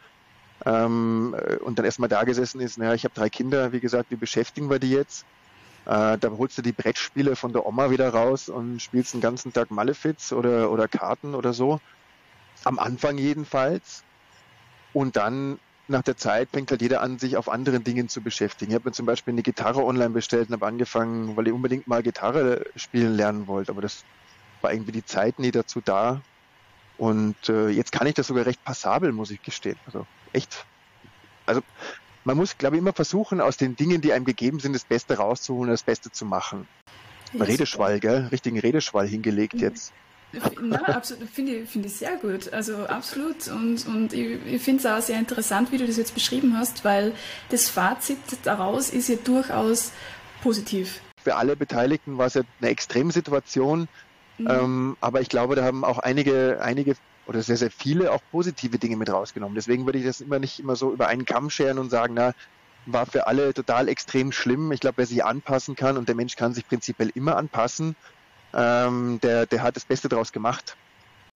ähm, 0.64 1.34
äh, 1.38 1.56
und 1.56 1.78
dann 1.78 1.84
erstmal 1.84 2.08
da 2.08 2.24
gesessen 2.24 2.60
ist, 2.60 2.78
naja, 2.78 2.94
ich 2.94 3.04
habe 3.04 3.14
drei 3.14 3.28
Kinder, 3.28 3.72
wie 3.72 3.80
gesagt, 3.80 4.10
wie 4.10 4.16
beschäftigen 4.16 4.70
wir 4.70 4.78
die 4.78 4.90
jetzt? 4.90 5.26
Äh, 5.86 6.18
da 6.18 6.30
holst 6.30 6.58
du 6.58 6.62
die 6.62 6.72
Brettspiele 6.72 7.36
von 7.36 7.52
der 7.52 7.64
Oma 7.64 7.90
wieder 7.90 8.10
raus 8.10 8.48
und 8.48 8.82
spielst 8.82 9.14
den 9.14 9.20
ganzen 9.20 9.52
Tag 9.52 9.70
Malefiz 9.70 10.32
oder, 10.32 10.70
oder 10.70 10.88
Karten 10.88 11.34
oder 11.34 11.52
so. 11.52 11.80
Am 12.64 12.78
Anfang 12.78 13.18
jedenfalls. 13.18 14.02
Und 14.92 15.16
dann 15.16 15.58
nach 15.88 16.02
der 16.02 16.16
Zeit 16.16 16.48
fängt 16.52 16.70
halt 16.72 16.82
jeder 16.82 17.00
an, 17.00 17.20
sich 17.20 17.36
auf 17.36 17.48
anderen 17.48 17.84
Dingen 17.84 18.08
zu 18.08 18.20
beschäftigen. 18.20 18.72
Ich 18.72 18.74
habe 18.74 18.88
mir 18.88 18.92
zum 18.92 19.06
Beispiel 19.06 19.32
eine 19.32 19.42
Gitarre 19.42 19.84
online 19.84 20.10
bestellt 20.10 20.48
und 20.48 20.54
habe 20.54 20.66
angefangen, 20.66 21.36
weil 21.36 21.46
ich 21.46 21.52
unbedingt 21.52 21.86
mal 21.86 22.02
Gitarre 22.02 22.64
spielen 22.74 23.14
lernen 23.14 23.46
wollte. 23.46 23.70
Aber 23.70 23.82
das 23.82 24.04
war 24.62 24.72
irgendwie 24.72 24.92
die 24.92 25.04
Zeit 25.04 25.38
nie 25.38 25.52
dazu 25.52 25.80
da. 25.80 26.20
Und 26.98 27.48
äh, 27.48 27.68
jetzt 27.68 27.92
kann 27.92 28.08
ich 28.08 28.14
das 28.14 28.26
sogar 28.26 28.46
recht 28.46 28.64
passabel, 28.64 29.12
muss 29.12 29.30
ich 29.30 29.42
gestehen. 29.42 29.78
Also 29.86 30.04
echt. 30.32 30.64
Also 31.44 31.60
man 32.26 32.36
muss, 32.36 32.58
glaube 32.58 32.76
ich, 32.76 32.82
immer 32.82 32.92
versuchen, 32.92 33.40
aus 33.40 33.56
den 33.56 33.76
Dingen, 33.76 34.00
die 34.00 34.12
einem 34.12 34.24
gegeben 34.24 34.58
sind, 34.58 34.74
das 34.74 34.84
Beste 34.84 35.16
rauszuholen, 35.16 35.70
das 35.70 35.84
Beste 35.84 36.10
zu 36.10 36.24
machen. 36.26 36.66
Redeschwall, 37.38 38.00
gell? 38.00 38.28
Richtigen 38.32 38.58
Redeschwall 38.58 39.06
hingelegt 39.06 39.54
mhm. 39.54 39.60
jetzt. 39.60 39.92
Na, 40.60 40.82
absolut, 40.82 41.28
finde 41.30 41.52
ich, 41.52 41.70
find 41.70 41.86
ich 41.86 41.94
sehr 41.94 42.16
gut. 42.16 42.52
Also 42.52 42.86
absolut. 42.86 43.46
Und, 43.46 43.86
und 43.86 44.12
ich, 44.12 44.44
ich 44.44 44.60
finde 44.60 44.80
es 44.80 44.86
auch 44.86 45.00
sehr 45.00 45.18
interessant, 45.18 45.70
wie 45.70 45.78
du 45.78 45.86
das 45.86 45.96
jetzt 45.96 46.14
beschrieben 46.14 46.58
hast, 46.58 46.84
weil 46.84 47.12
das 47.50 47.68
Fazit 47.68 48.18
daraus 48.42 48.90
ist 48.90 49.08
ja 49.08 49.16
durchaus 49.22 49.92
positiv. 50.42 51.00
Für 51.22 51.36
alle 51.36 51.54
Beteiligten 51.54 52.18
war 52.18 52.26
es 52.26 52.34
ja 52.34 52.42
eine 52.60 52.70
Extremsituation. 52.70 53.88
Mhm. 54.38 54.46
Ähm, 54.50 54.96
aber 55.00 55.20
ich 55.20 55.28
glaube, 55.28 55.54
da 55.54 55.64
haben 55.64 55.84
auch 55.84 56.00
einige, 56.00 56.58
einige 56.60 56.96
oder 57.26 57.42
sehr, 57.42 57.56
sehr 57.56 57.70
viele 57.70 58.12
auch 58.12 58.20
positive 58.30 58.78
Dinge 58.78 58.96
mit 58.96 59.10
rausgenommen. 59.10 59.54
Deswegen 59.54 59.86
würde 59.86 59.98
ich 59.98 60.04
das 60.04 60.20
immer 60.20 60.38
nicht 60.38 60.60
immer 60.60 60.76
so 60.76 60.92
über 60.92 61.08
einen 61.08 61.24
Kamm 61.24 61.50
scheren 61.50 61.78
und 61.78 61.90
sagen, 61.90 62.14
na, 62.14 62.32
war 62.86 63.06
für 63.06 63.26
alle 63.26 63.52
total 63.52 63.88
extrem 63.88 64.32
schlimm. 64.32 64.72
Ich 64.72 64.80
glaube, 64.80 64.98
wer 64.98 65.06
sich 65.06 65.24
anpassen 65.24 65.74
kann 65.74 65.96
und 65.96 66.08
der 66.08 66.14
Mensch 66.14 66.36
kann 66.36 66.54
sich 66.54 66.66
prinzipiell 66.66 67.10
immer 67.14 67.36
anpassen, 67.36 67.96
ähm, 68.54 69.18
der, 69.22 69.46
der 69.46 69.62
hat 69.62 69.76
das 69.76 69.84
Beste 69.84 70.08
daraus 70.08 70.32
gemacht. 70.32 70.76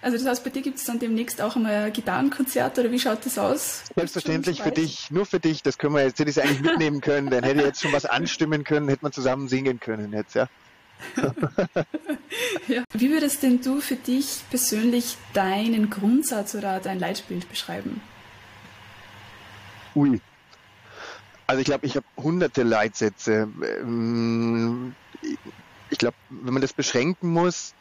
Also 0.03 0.17
das 0.17 0.27
heißt, 0.27 0.45
bei 0.45 0.51
dir 0.51 0.63
gibt 0.63 0.79
es 0.79 0.85
dann 0.85 0.99
demnächst 0.99 1.43
auch 1.43 1.57
einmal 1.57 1.75
ein 1.75 1.93
Gitarrenkonzert 1.93 2.79
oder 2.79 2.91
wie 2.91 2.99
schaut 2.99 3.27
das 3.27 3.37
aus? 3.37 3.83
Selbstverständlich 3.95 4.63
für 4.63 4.71
dich, 4.71 5.11
nur 5.11 5.27
für 5.27 5.41
dich. 5.41 5.63
Das 5.63 5.77
können 5.77 5.95
wir 5.95 6.03
jetzt, 6.03 6.19
hätte 6.19 6.31
ich 6.31 6.39
es 6.39 6.43
eigentlich 6.43 6.63
mitnehmen 6.63 7.03
können. 7.03 7.29
Dann 7.29 7.45
hätte 7.45 7.61
ich 7.61 7.67
jetzt 7.67 7.83
schon 7.83 7.93
was 7.93 8.07
anstimmen 8.07 8.65
können, 8.65 8.89
hätte 8.89 9.03
man 9.03 9.13
zusammen 9.13 9.49
singen 9.49 9.79
können 9.79 10.13
jetzt, 10.15 10.35
ja. 10.35 10.49
ja. 12.69 12.85
Wie 12.93 13.11
würdest 13.11 13.43
denn 13.43 13.61
du 13.61 13.81
für 13.81 13.97
dich 13.97 14.43
persönlich 14.51 15.17
deinen 15.33 15.91
Grundsatz 15.91 16.55
oder 16.55 16.81
dein 16.81 16.99
Leitbild 16.99 17.49
beschreiben? 17.49 18.01
Ui. 19.95 20.21
Also 21.47 21.61
ich 21.61 21.67
glaube, 21.67 21.87
ich 21.87 21.97
habe 21.97 22.07
hunderte 22.17 22.63
Leitsätze. 22.63 23.49
Ähm, 23.83 24.95
ich 25.91 25.99
glaube, 25.99 26.17
wenn 26.29 26.55
man 26.55 26.63
das 26.63 26.73
beschränken 26.73 27.31
muss, 27.31 27.75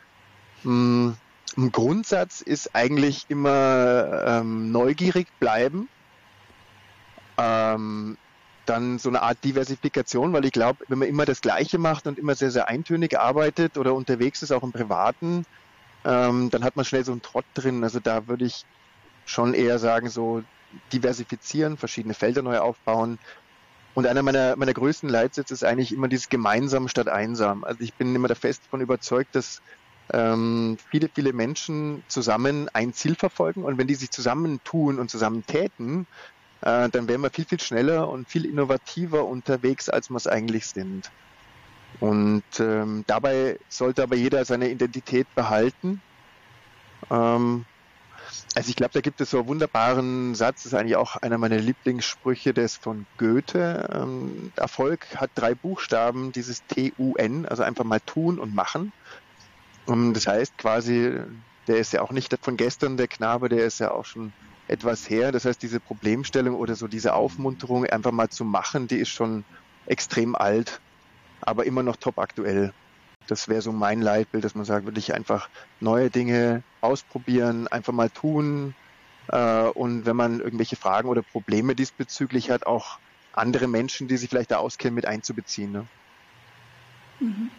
hm, 0.63 1.15
ein 1.57 1.71
Grundsatz 1.71 2.41
ist 2.41 2.75
eigentlich 2.75 3.25
immer 3.29 4.23
ähm, 4.25 4.71
neugierig 4.71 5.27
bleiben. 5.39 5.87
Dann 8.69 8.99
so 8.99 9.09
eine 9.09 9.21
Art 9.21 9.43
Diversifikation, 9.43 10.31
weil 10.31 10.45
ich 10.45 10.51
glaube, 10.51 10.85
wenn 10.87 10.99
man 10.99 11.07
immer 11.07 11.25
das 11.25 11.41
Gleiche 11.41 11.79
macht 11.79 12.05
und 12.05 12.19
immer 12.19 12.35
sehr, 12.35 12.51
sehr 12.51 12.69
eintönig 12.69 13.17
arbeitet 13.17 13.77
oder 13.77 13.95
unterwegs 13.95 14.43
ist, 14.43 14.51
auch 14.51 14.63
im 14.63 14.71
Privaten, 14.71 15.45
ähm, 16.05 16.49
dann 16.51 16.63
hat 16.63 16.75
man 16.75 16.85
schnell 16.85 17.03
so 17.03 17.11
einen 17.11 17.21
Trott 17.21 17.45
drin. 17.55 17.83
Also 17.83 17.99
da 17.99 18.27
würde 18.27 18.45
ich 18.45 18.65
schon 19.25 19.53
eher 19.53 19.79
sagen, 19.79 20.09
so 20.09 20.43
diversifizieren, 20.93 21.77
verschiedene 21.77 22.13
Felder 22.13 22.41
neu 22.41 22.59
aufbauen. 22.59 23.17
Und 23.95 24.05
einer 24.05 24.21
meiner, 24.21 24.55
meiner 24.55 24.73
größten 24.73 25.09
Leitsätze 25.09 25.53
ist 25.53 25.63
eigentlich 25.63 25.91
immer 25.91 26.07
dieses 26.07 26.29
gemeinsam 26.29 26.87
statt 26.87 27.07
einsam. 27.07 27.63
Also 27.63 27.81
ich 27.81 27.95
bin 27.95 28.13
immer 28.13 28.27
da 28.27 28.35
fest 28.35 28.61
von 28.69 28.81
überzeugt, 28.81 29.35
dass 29.35 29.61
ähm, 30.13 30.77
viele, 30.89 31.09
viele 31.09 31.33
Menschen 31.33 32.03
zusammen 32.07 32.69
ein 32.73 32.93
Ziel 32.93 33.15
verfolgen 33.15 33.63
und 33.63 33.77
wenn 33.77 33.87
die 33.87 33.95
sich 33.95 34.11
zusammentun 34.11 34.99
und 34.99 35.09
zusammen 35.09 35.45
täten, 35.45 36.07
äh, 36.61 36.89
dann 36.89 37.07
wären 37.07 37.21
wir 37.21 37.29
viel, 37.29 37.45
viel 37.45 37.59
schneller 37.59 38.09
und 38.09 38.27
viel 38.27 38.45
innovativer 38.45 39.25
unterwegs, 39.25 39.89
als 39.89 40.09
wir 40.09 40.17
es 40.17 40.27
eigentlich 40.27 40.65
sind. 40.67 41.11
Und 41.99 42.43
ähm, 42.59 43.03
dabei 43.07 43.57
sollte 43.67 44.03
aber 44.03 44.15
jeder 44.15 44.45
seine 44.45 44.69
Identität 44.69 45.27
behalten. 45.35 46.01
Ähm, 47.09 47.65
also 48.55 48.69
ich 48.69 48.75
glaube, 48.75 48.93
da 48.93 49.01
gibt 49.01 49.21
es 49.21 49.31
so 49.31 49.39
einen 49.39 49.47
wunderbaren 49.47 50.35
Satz, 50.35 50.63
das 50.63 50.73
ist 50.73 50.73
eigentlich 50.73 50.95
auch 50.95 51.15
einer 51.17 51.37
meiner 51.37 51.57
Lieblingssprüche, 51.57 52.53
der 52.53 52.65
ist 52.65 52.81
von 52.81 53.05
Goethe. 53.17 53.89
Ähm, 53.91 54.51
Erfolg 54.55 55.07
hat 55.15 55.31
drei 55.35 55.55
Buchstaben, 55.55 56.31
dieses 56.31 56.63
T-U-N, 56.67 57.45
also 57.45 57.63
einfach 57.63 57.85
mal 57.85 57.99
tun 58.01 58.39
und 58.39 58.53
machen. 58.53 58.91
Und 59.85 60.13
das 60.13 60.27
heißt 60.27 60.57
quasi, 60.57 61.13
der 61.67 61.77
ist 61.77 61.93
ja 61.93 62.01
auch 62.01 62.11
nicht 62.11 62.35
von 62.41 62.57
gestern, 62.57 62.97
der 62.97 63.07
Knabe, 63.07 63.49
der 63.49 63.65
ist 63.65 63.79
ja 63.79 63.91
auch 63.91 64.05
schon 64.05 64.33
etwas 64.69 65.09
her. 65.09 65.31
Das 65.31 65.45
heißt, 65.45 65.61
diese 65.61 65.79
Problemstellung 65.79 66.55
oder 66.55 66.75
so 66.75 66.87
diese 66.87 67.13
Aufmunterung 67.13 67.85
einfach 67.85 68.11
mal 68.11 68.29
zu 68.29 68.45
machen, 68.45 68.87
die 68.87 68.97
ist 68.97 69.09
schon 69.09 69.43
extrem 69.85 70.35
alt, 70.35 70.79
aber 71.41 71.65
immer 71.65 71.83
noch 71.83 71.97
top 71.97 72.19
aktuell. 72.19 72.73
Das 73.27 73.47
wäre 73.47 73.61
so 73.61 73.71
mein 73.71 74.01
Leitbild, 74.01 74.43
dass 74.43 74.55
man 74.55 74.65
sagt, 74.65 74.85
wirklich 74.85 75.13
einfach 75.13 75.49
neue 75.79 76.09
Dinge 76.09 76.63
ausprobieren, 76.81 77.67
einfach 77.67 77.93
mal 77.93 78.09
tun. 78.09 78.75
Äh, 79.27 79.63
und 79.63 80.05
wenn 80.05 80.15
man 80.15 80.39
irgendwelche 80.39 80.75
Fragen 80.75 81.09
oder 81.09 81.21
Probleme 81.21 81.75
diesbezüglich 81.75 82.49
hat, 82.49 82.65
auch 82.65 82.97
andere 83.33 83.67
Menschen, 83.67 84.07
die 84.07 84.17
sich 84.17 84.29
vielleicht 84.29 84.51
da 84.51 84.57
auskennen, 84.57 84.95
mit 84.95 85.05
einzubeziehen. 85.05 85.71
Ne? 85.71 85.85
Mhm. 87.19 87.51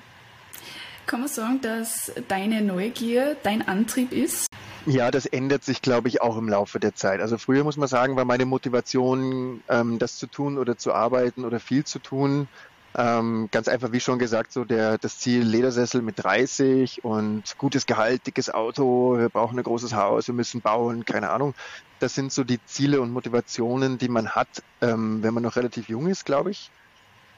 Kann 1.10 1.18
man 1.18 1.28
sagen, 1.28 1.60
dass 1.60 2.12
deine 2.28 2.62
Neugier 2.62 3.36
dein 3.42 3.66
Antrieb 3.66 4.12
ist? 4.12 4.46
Ja, 4.86 5.10
das 5.10 5.26
ändert 5.26 5.64
sich, 5.64 5.82
glaube 5.82 6.06
ich, 6.06 6.22
auch 6.22 6.36
im 6.36 6.48
Laufe 6.48 6.78
der 6.78 6.94
Zeit. 6.94 7.20
Also 7.20 7.36
früher 7.36 7.64
muss 7.64 7.76
man 7.76 7.88
sagen, 7.88 8.14
war 8.14 8.24
meine 8.24 8.44
Motivation, 8.44 9.60
ähm, 9.68 9.98
das 9.98 10.18
zu 10.18 10.28
tun 10.28 10.56
oder 10.56 10.78
zu 10.78 10.92
arbeiten 10.92 11.44
oder 11.44 11.58
viel 11.58 11.82
zu 11.82 11.98
tun. 11.98 12.46
Ähm, 12.94 13.48
ganz 13.50 13.66
einfach, 13.66 13.90
wie 13.90 13.98
schon 13.98 14.20
gesagt, 14.20 14.52
so 14.52 14.64
der, 14.64 14.98
das 14.98 15.18
Ziel 15.18 15.42
Ledersessel 15.42 16.00
mit 16.00 16.22
30 16.22 17.02
und 17.02 17.58
gutes 17.58 17.86
Gehalt, 17.86 18.28
dickes 18.28 18.48
Auto, 18.48 19.18
wir 19.18 19.30
brauchen 19.30 19.58
ein 19.58 19.64
großes 19.64 19.94
Haus, 19.94 20.28
wir 20.28 20.34
müssen 20.36 20.60
bauen, 20.60 21.04
keine 21.04 21.30
Ahnung. 21.30 21.54
Das 21.98 22.14
sind 22.14 22.32
so 22.32 22.44
die 22.44 22.64
Ziele 22.66 23.00
und 23.00 23.10
Motivationen, 23.10 23.98
die 23.98 24.08
man 24.08 24.28
hat, 24.36 24.62
ähm, 24.80 25.24
wenn 25.24 25.34
man 25.34 25.42
noch 25.42 25.56
relativ 25.56 25.88
jung 25.88 26.06
ist, 26.06 26.24
glaube 26.24 26.52
ich. 26.52 26.70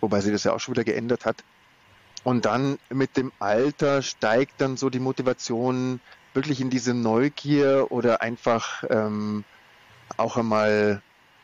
Wobei 0.03 0.21
sich 0.21 0.31
das 0.31 0.45
ja 0.45 0.53
auch 0.53 0.61
schon 0.61 0.75
wieder 0.75 0.85
geändert 0.85 1.25
hat. 1.25 1.43
Und 2.25 2.45
dann 2.45 2.79
mit 2.89 3.17
dem 3.17 3.33
Alter 3.39 4.03
steigt 4.03 4.61
dann 4.61 4.77
so 4.77 4.91
die 4.91 5.01
Motivation, 5.01 6.01
wirklich 6.35 6.61
in 6.61 6.71
diese 6.71 6.95
Neugier 6.95 7.89
oder 7.91 8.23
einfach 8.23 8.85
ähm, 8.89 9.45
auch 10.17 10.37
einmal 10.37 11.03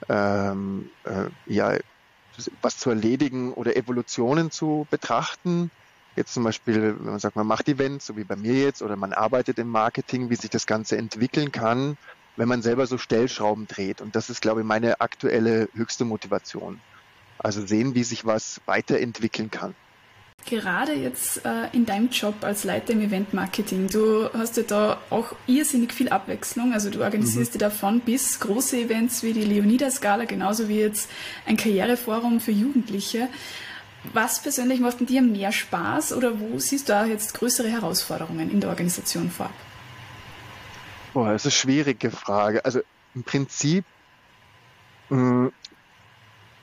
ähm, 0.08 0.88
äh, 1.04 1.28
ja, 1.47 1.76
was 2.62 2.78
zu 2.78 2.90
erledigen 2.90 3.52
oder 3.52 3.76
Evolutionen 3.76 4.50
zu 4.50 4.87
betrachten. 4.90 5.70
Jetzt 6.16 6.35
zum 6.35 6.44
Beispiel, 6.44 6.97
wenn 6.99 7.11
man 7.11 7.18
sagt, 7.18 7.37
man 7.37 7.47
macht 7.47 7.68
Events, 7.68 8.06
so 8.06 8.16
wie 8.16 8.25
bei 8.25 8.37
mir 8.37 8.54
jetzt, 8.54 8.82
oder 8.82 8.97
man 8.97 9.12
arbeitet 9.12 9.58
im 9.58 9.68
Marketing, 9.68 10.30
wie 10.30 10.37
sich 10.37 10.50
das 10.50 10.66
Ganze 10.66 10.97
entwickeln 10.97 11.52
kann, 11.52 11.97
wenn 12.37 12.49
man 12.49 12.62
selber 12.62 12.87
so 12.87 12.99
Stellschrauben 12.99 13.66
dreht. 13.66 14.00
Und 14.00 14.16
das 14.16 14.30
ist, 14.30 14.40
glaube 14.40 14.61
ich, 14.61 14.66
meine 14.66 15.00
aktuelle 15.00 15.68
höchste 15.75 16.04
Motivation. 16.04 16.80
Also 17.38 17.64
sehen, 17.66 17.94
wie 17.94 18.04
sich 18.04 18.25
was 18.25 18.61
weiterentwickeln 18.66 19.50
kann. 19.50 19.75
Gerade 20.48 20.94
jetzt 20.94 21.44
äh, 21.44 21.68
in 21.72 21.84
deinem 21.84 22.08
Job 22.08 22.36
als 22.40 22.64
Leiter 22.64 22.94
im 22.94 23.02
Event 23.02 23.34
Marketing, 23.34 23.86
du 23.86 24.30
hast 24.32 24.56
ja 24.56 24.62
da 24.62 24.98
auch 25.10 25.34
irrsinnig 25.46 25.92
viel 25.92 26.08
Abwechslung. 26.08 26.72
Also 26.72 26.88
du 26.88 27.02
organisierst 27.02 27.52
mhm. 27.52 27.58
dir 27.58 27.66
davon 27.66 28.00
bis 28.00 28.40
große 28.40 28.78
Events 28.78 29.22
wie 29.22 29.34
die 29.34 29.44
Leonidas 29.44 30.00
Gala, 30.00 30.24
genauso 30.24 30.70
wie 30.70 30.80
jetzt 30.80 31.10
ein 31.44 31.58
Karriereforum 31.58 32.40
für 32.40 32.52
Jugendliche. 32.52 33.28
Was 34.14 34.40
persönlich 34.40 34.80
macht 34.80 35.06
dir 35.06 35.20
mehr 35.20 35.52
Spaß 35.52 36.14
oder 36.14 36.40
wo 36.40 36.58
siehst 36.58 36.88
du 36.88 36.94
da 36.94 37.04
jetzt 37.04 37.34
größere 37.34 37.68
Herausforderungen 37.68 38.50
in 38.50 38.60
der 38.60 38.70
Organisation 38.70 39.30
vorab? 39.30 39.52
Boah, 41.12 41.32
das 41.32 41.44
ist 41.44 41.46
eine 41.46 41.74
schwierige 41.74 42.10
Frage. 42.10 42.64
Also 42.64 42.80
im 43.14 43.22
Prinzip 43.22 43.84
mh, 45.10 45.18
mm, 45.18 45.52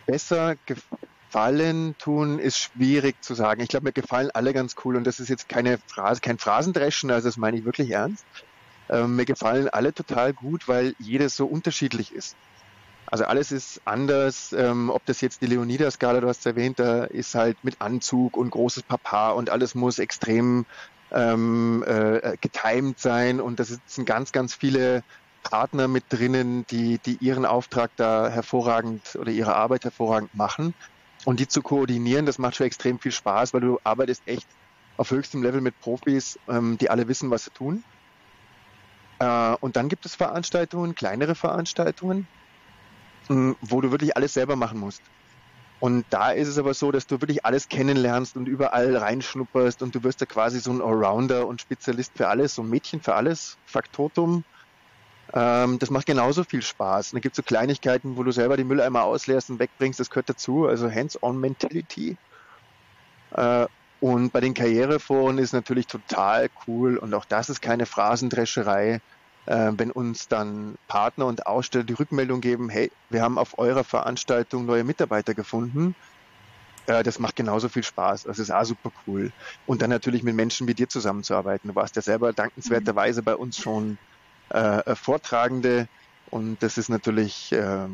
besser 0.08 0.56
gefallen 1.28 1.96
tun, 1.98 2.40
ist 2.40 2.58
schwierig 2.58 3.22
zu 3.24 3.34
sagen. 3.36 3.62
Ich 3.62 3.70
glaube, 3.70 3.86
mir 3.86 3.92
gefallen 3.92 4.30
alle 4.34 4.54
ganz 4.54 4.76
cool 4.84 4.96
und 4.96 5.06
das 5.06 5.20
ist 5.20 5.30
jetzt 5.30 5.50
keine 5.50 5.78
Phrase, 5.78 6.22
kein 6.22 6.38
Phrasendreschen, 6.38 7.12
also 7.12 7.28
das 7.28 7.38
meine 7.38 7.58
ich 7.58 7.66
wirklich 7.66 7.92
ernst. 7.92 8.26
Ähm, 8.90 9.16
mir 9.16 9.26
gefallen 9.26 9.68
alle 9.70 9.94
total 9.94 10.34
gut, 10.34 10.68
weil 10.68 10.96
jedes 11.00 11.36
so 11.36 11.46
unterschiedlich 11.46 12.14
ist. 12.14 12.36
Also 13.08 13.26
alles 13.26 13.52
ist 13.52 13.82
anders, 13.86 14.54
ähm, 14.54 14.90
ob 14.90 15.06
das 15.06 15.22
jetzt 15.22 15.42
die 15.42 15.48
Leonidas-Skala, 15.48 16.22
du 16.22 16.28
hast 16.28 16.46
erwähnt, 16.46 16.80
da 16.80 17.04
ist 17.04 17.36
halt 17.36 17.64
mit 17.64 17.82
Anzug 17.82 18.38
und 18.38 18.50
großes 18.50 18.84
Papa 18.84 19.32
und 19.32 19.50
alles 19.50 19.76
muss 19.76 20.00
extrem 20.00 20.66
ähm, 21.12 21.84
äh, 21.86 22.36
getimed 22.42 23.00
sein 23.00 23.42
und 23.42 23.60
das 23.60 23.78
sind 23.86 24.06
ganz, 24.06 24.32
ganz 24.32 24.56
viele 24.56 25.04
Partner 25.44 25.88
mit 25.88 26.06
drinnen, 26.10 26.66
die, 26.72 26.98
die 26.98 27.18
ihren 27.18 27.46
Auftrag 27.46 27.92
da 27.96 28.30
hervorragend 28.30 29.16
oder 29.16 29.32
ihre 29.32 29.56
Arbeit 29.56 29.84
hervorragend 29.84 30.34
machen. 30.34 30.74
Und 31.26 31.40
die 31.40 31.48
zu 31.48 31.62
koordinieren, 31.62 32.26
das 32.26 32.38
macht 32.38 32.56
schon 32.56 32.68
extrem 32.68 33.00
viel 33.00 33.12
Spaß, 33.12 33.54
weil 33.54 33.62
du 33.62 33.80
arbeitest 33.84 34.22
echt 34.28 34.48
auf 34.98 35.12
höchstem 35.12 35.44
Level 35.44 35.60
mit 35.60 35.80
Profis, 35.82 36.40
ähm, 36.48 36.78
die 36.78 36.90
alle 36.90 37.08
wissen, 37.08 37.32
was 37.32 37.46
sie 37.46 37.52
tun. 37.52 37.84
Äh, 39.20 39.56
und 39.60 39.76
dann 39.76 39.90
gibt 39.90 40.06
es 40.06 40.16
Veranstaltungen, 40.16 40.96
kleinere 40.96 41.36
Veranstaltungen, 41.36 42.28
äh, 43.30 43.54
wo 43.62 43.82
du 43.82 43.92
wirklich 43.92 44.16
alles 44.16 44.34
selber 44.34 44.56
machen 44.56 44.80
musst. 44.80 45.02
Und 45.80 46.06
da 46.10 46.32
ist 46.32 46.48
es 46.48 46.58
aber 46.58 46.74
so, 46.74 46.92
dass 46.92 47.06
du 47.06 47.20
wirklich 47.22 47.44
alles 47.46 47.68
kennenlernst 47.68 48.38
und 48.38 48.48
überall 48.48 48.96
reinschnupperst 48.96 49.82
und 49.82 49.94
du 49.94 50.04
wirst 50.04 50.22
da 50.22 50.26
quasi 50.26 50.60
so 50.60 50.72
ein 50.72 50.82
Allrounder 50.82 51.48
und 51.48 51.62
Spezialist 51.62 52.14
für 52.16 52.28
alles, 52.30 52.56
so 52.56 52.64
ein 52.64 52.70
Mädchen 52.70 53.02
für 53.02 53.16
alles, 53.16 53.58
Faktotum. 53.66 54.46
Ähm, 55.36 55.80
das 55.80 55.90
macht 55.90 56.06
genauso 56.06 56.46
viel 56.46 56.62
Spaß. 56.62 57.12
Und 57.12 57.18
dann 57.18 57.22
gibt 57.22 57.34
es 57.34 57.38
so 57.38 57.44
Kleinigkeiten, 57.44 58.16
wo 58.16 58.24
du 58.24 58.32
selber 58.32 58.56
die 58.56 58.64
Mülleimer 58.64 59.04
ausleerst 59.04 59.50
und 59.50 59.60
wegbringst, 59.60 60.00
das 60.00 60.10
gehört 60.10 60.30
dazu. 60.30 60.66
Also 60.66 60.90
Hands-on-Mentality. 60.90 62.16
Äh, 63.32 63.66
und 64.00 64.32
bei 64.32 64.40
den 64.40 64.54
Karriereforen 64.54 65.38
ist 65.38 65.54
natürlich 65.54 65.88
total 65.88 66.50
cool 66.68 66.98
und 66.98 67.14
auch 67.14 67.26
das 67.26 67.50
ist 67.50 67.62
keine 67.62 67.86
Phrasendrescherei, 67.86 69.02
äh, 69.46 69.72
wenn 69.76 69.92
uns 69.92 70.28
dann 70.28 70.76
Partner 70.88 71.26
und 71.26 71.48
Aussteller 71.48 71.84
die 71.84 71.94
Rückmeldung 71.94 72.40
geben, 72.40 72.70
hey, 72.70 72.92
wir 73.10 73.22
haben 73.22 73.38
auf 73.38 73.58
eurer 73.58 73.84
Veranstaltung 73.84 74.66
neue 74.66 74.84
Mitarbeiter 74.84 75.34
gefunden. 75.34 75.96
Äh, 76.88 77.04
das 77.04 77.20
macht 77.20 77.36
genauso 77.36 77.68
viel 77.68 77.84
Spaß. 77.84 78.24
Das 78.24 78.40
ist 78.40 78.52
auch 78.52 78.64
super 78.64 78.92
cool. 79.08 79.32
Und 79.66 79.82
dann 79.82 79.90
natürlich 79.90 80.24
mit 80.24 80.36
Menschen 80.36 80.68
wie 80.68 80.76
dir 80.76 80.88
zusammenzuarbeiten. 80.88 81.70
Du 81.70 81.76
warst 81.76 81.96
ja 81.96 82.02
selber 82.02 82.32
dankenswerterweise 82.32 83.24
bei 83.24 83.36
uns 83.36 83.58
schon 83.58 83.98
äh, 84.50 84.96
Vortragende 84.96 85.88
und 86.32 86.62
das 86.62 86.78
ist 86.78 86.90
natürlich, 86.90 87.52
äh, 87.52 87.88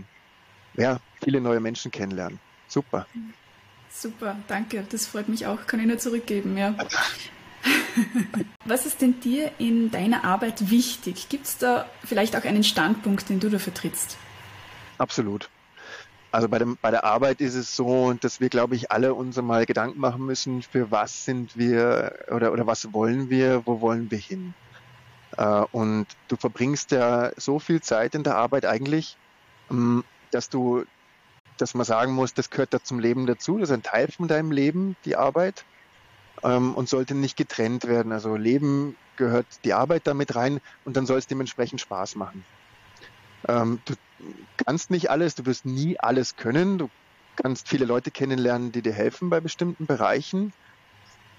ja, 0.76 1.00
viele 1.24 1.42
neue 1.42 1.60
Menschen 1.60 1.92
kennenlernen. 1.92 2.40
Super. 2.68 3.06
Super, 3.90 4.38
danke. 4.48 4.86
Das 4.90 5.06
freut 5.06 5.28
mich 5.28 5.46
auch. 5.46 5.68
Kann 5.68 5.80
ich 5.82 5.86
nur 5.86 5.98
zurückgeben, 5.98 6.58
ja. 6.58 6.74
Was 8.66 8.86
ist 8.86 9.02
denn 9.02 9.20
dir 9.20 9.52
in 9.58 9.92
deiner 9.92 10.24
Arbeit 10.24 10.70
wichtig? 10.70 11.28
Gibt 11.30 11.46
es 11.46 11.58
da 11.58 11.90
vielleicht 12.04 12.36
auch 12.36 12.46
einen 12.46 12.64
Standpunkt, 12.64 13.30
den 13.30 13.40
du 13.40 13.50
da 13.50 13.60
vertrittst? 13.60 14.18
Absolut. 14.98 15.50
Also 16.32 16.48
bei, 16.48 16.60
dem, 16.60 16.78
bei 16.82 16.92
der 16.92 17.04
Arbeit 17.04 17.42
ist 17.42 17.56
es 17.56 17.76
so, 17.76 18.14
dass 18.14 18.40
wir, 18.40 18.48
glaube 18.48 18.76
ich, 18.76 18.90
alle 18.90 19.14
uns 19.14 19.36
mal 19.42 19.66
Gedanken 19.66 20.00
machen 20.00 20.26
müssen, 20.26 20.62
für 20.62 20.90
was 20.90 21.26
sind 21.26 21.58
wir 21.58 22.20
oder, 22.30 22.54
oder 22.54 22.66
was 22.66 22.94
wollen 22.94 23.30
wir, 23.30 23.64
wo 23.66 23.82
wollen 23.82 24.10
wir 24.10 24.18
hin. 24.18 24.54
Äh, 25.38 25.66
und 25.72 26.08
du 26.28 26.36
verbringst 26.36 26.92
ja 26.92 27.32
so 27.38 27.60
viel 27.60 27.82
Zeit 27.82 28.16
in 28.16 28.24
der 28.24 28.36
Arbeit 28.36 28.66
eigentlich, 28.66 29.18
ähm, 29.70 30.04
dass 30.32 30.50
du, 30.50 30.84
dass 31.58 31.74
man 31.74 31.86
sagen 31.86 32.14
muss, 32.14 32.34
das 32.34 32.50
gehört 32.50 32.74
da 32.74 32.84
zum 32.84 33.00
Leben 33.00 33.26
dazu, 33.26 33.58
das 33.58 33.70
ist 33.70 33.76
ein 33.76 33.84
Teil 33.84 34.10
von 34.12 34.28
deinem 34.28 34.52
Leben, 34.52 34.96
die 35.06 35.16
Arbeit, 35.16 35.66
ähm, 36.44 36.76
und 36.76 36.90
sollte 36.90 37.16
nicht 37.16 37.38
getrennt 37.38 37.86
werden. 37.86 38.12
Also 38.12 38.36
Leben 38.36 38.96
gehört 39.18 39.46
die 39.64 39.74
Arbeit 39.74 40.08
damit 40.08 40.36
rein 40.36 40.60
und 40.86 40.98
dann 40.98 41.06
soll 41.06 41.20
es 41.20 41.28
dementsprechend 41.28 41.82
Spaß 41.82 42.16
machen. 42.16 42.44
Ähm, 43.48 43.80
du 43.86 43.96
kannst 44.66 44.92
nicht 44.92 45.10
alles, 45.10 45.36
du 45.36 45.46
wirst 45.46 45.66
nie 45.66 46.00
alles 46.00 46.36
können. 46.36 46.78
Du 46.78 46.90
kannst 47.36 47.68
viele 47.68 47.86
Leute 47.86 48.12
kennenlernen, 48.12 48.72
die 48.72 48.82
dir 48.82 48.94
helfen 48.94 49.30
bei 49.30 49.40
bestimmten 49.40 49.86
Bereichen. 49.86 50.54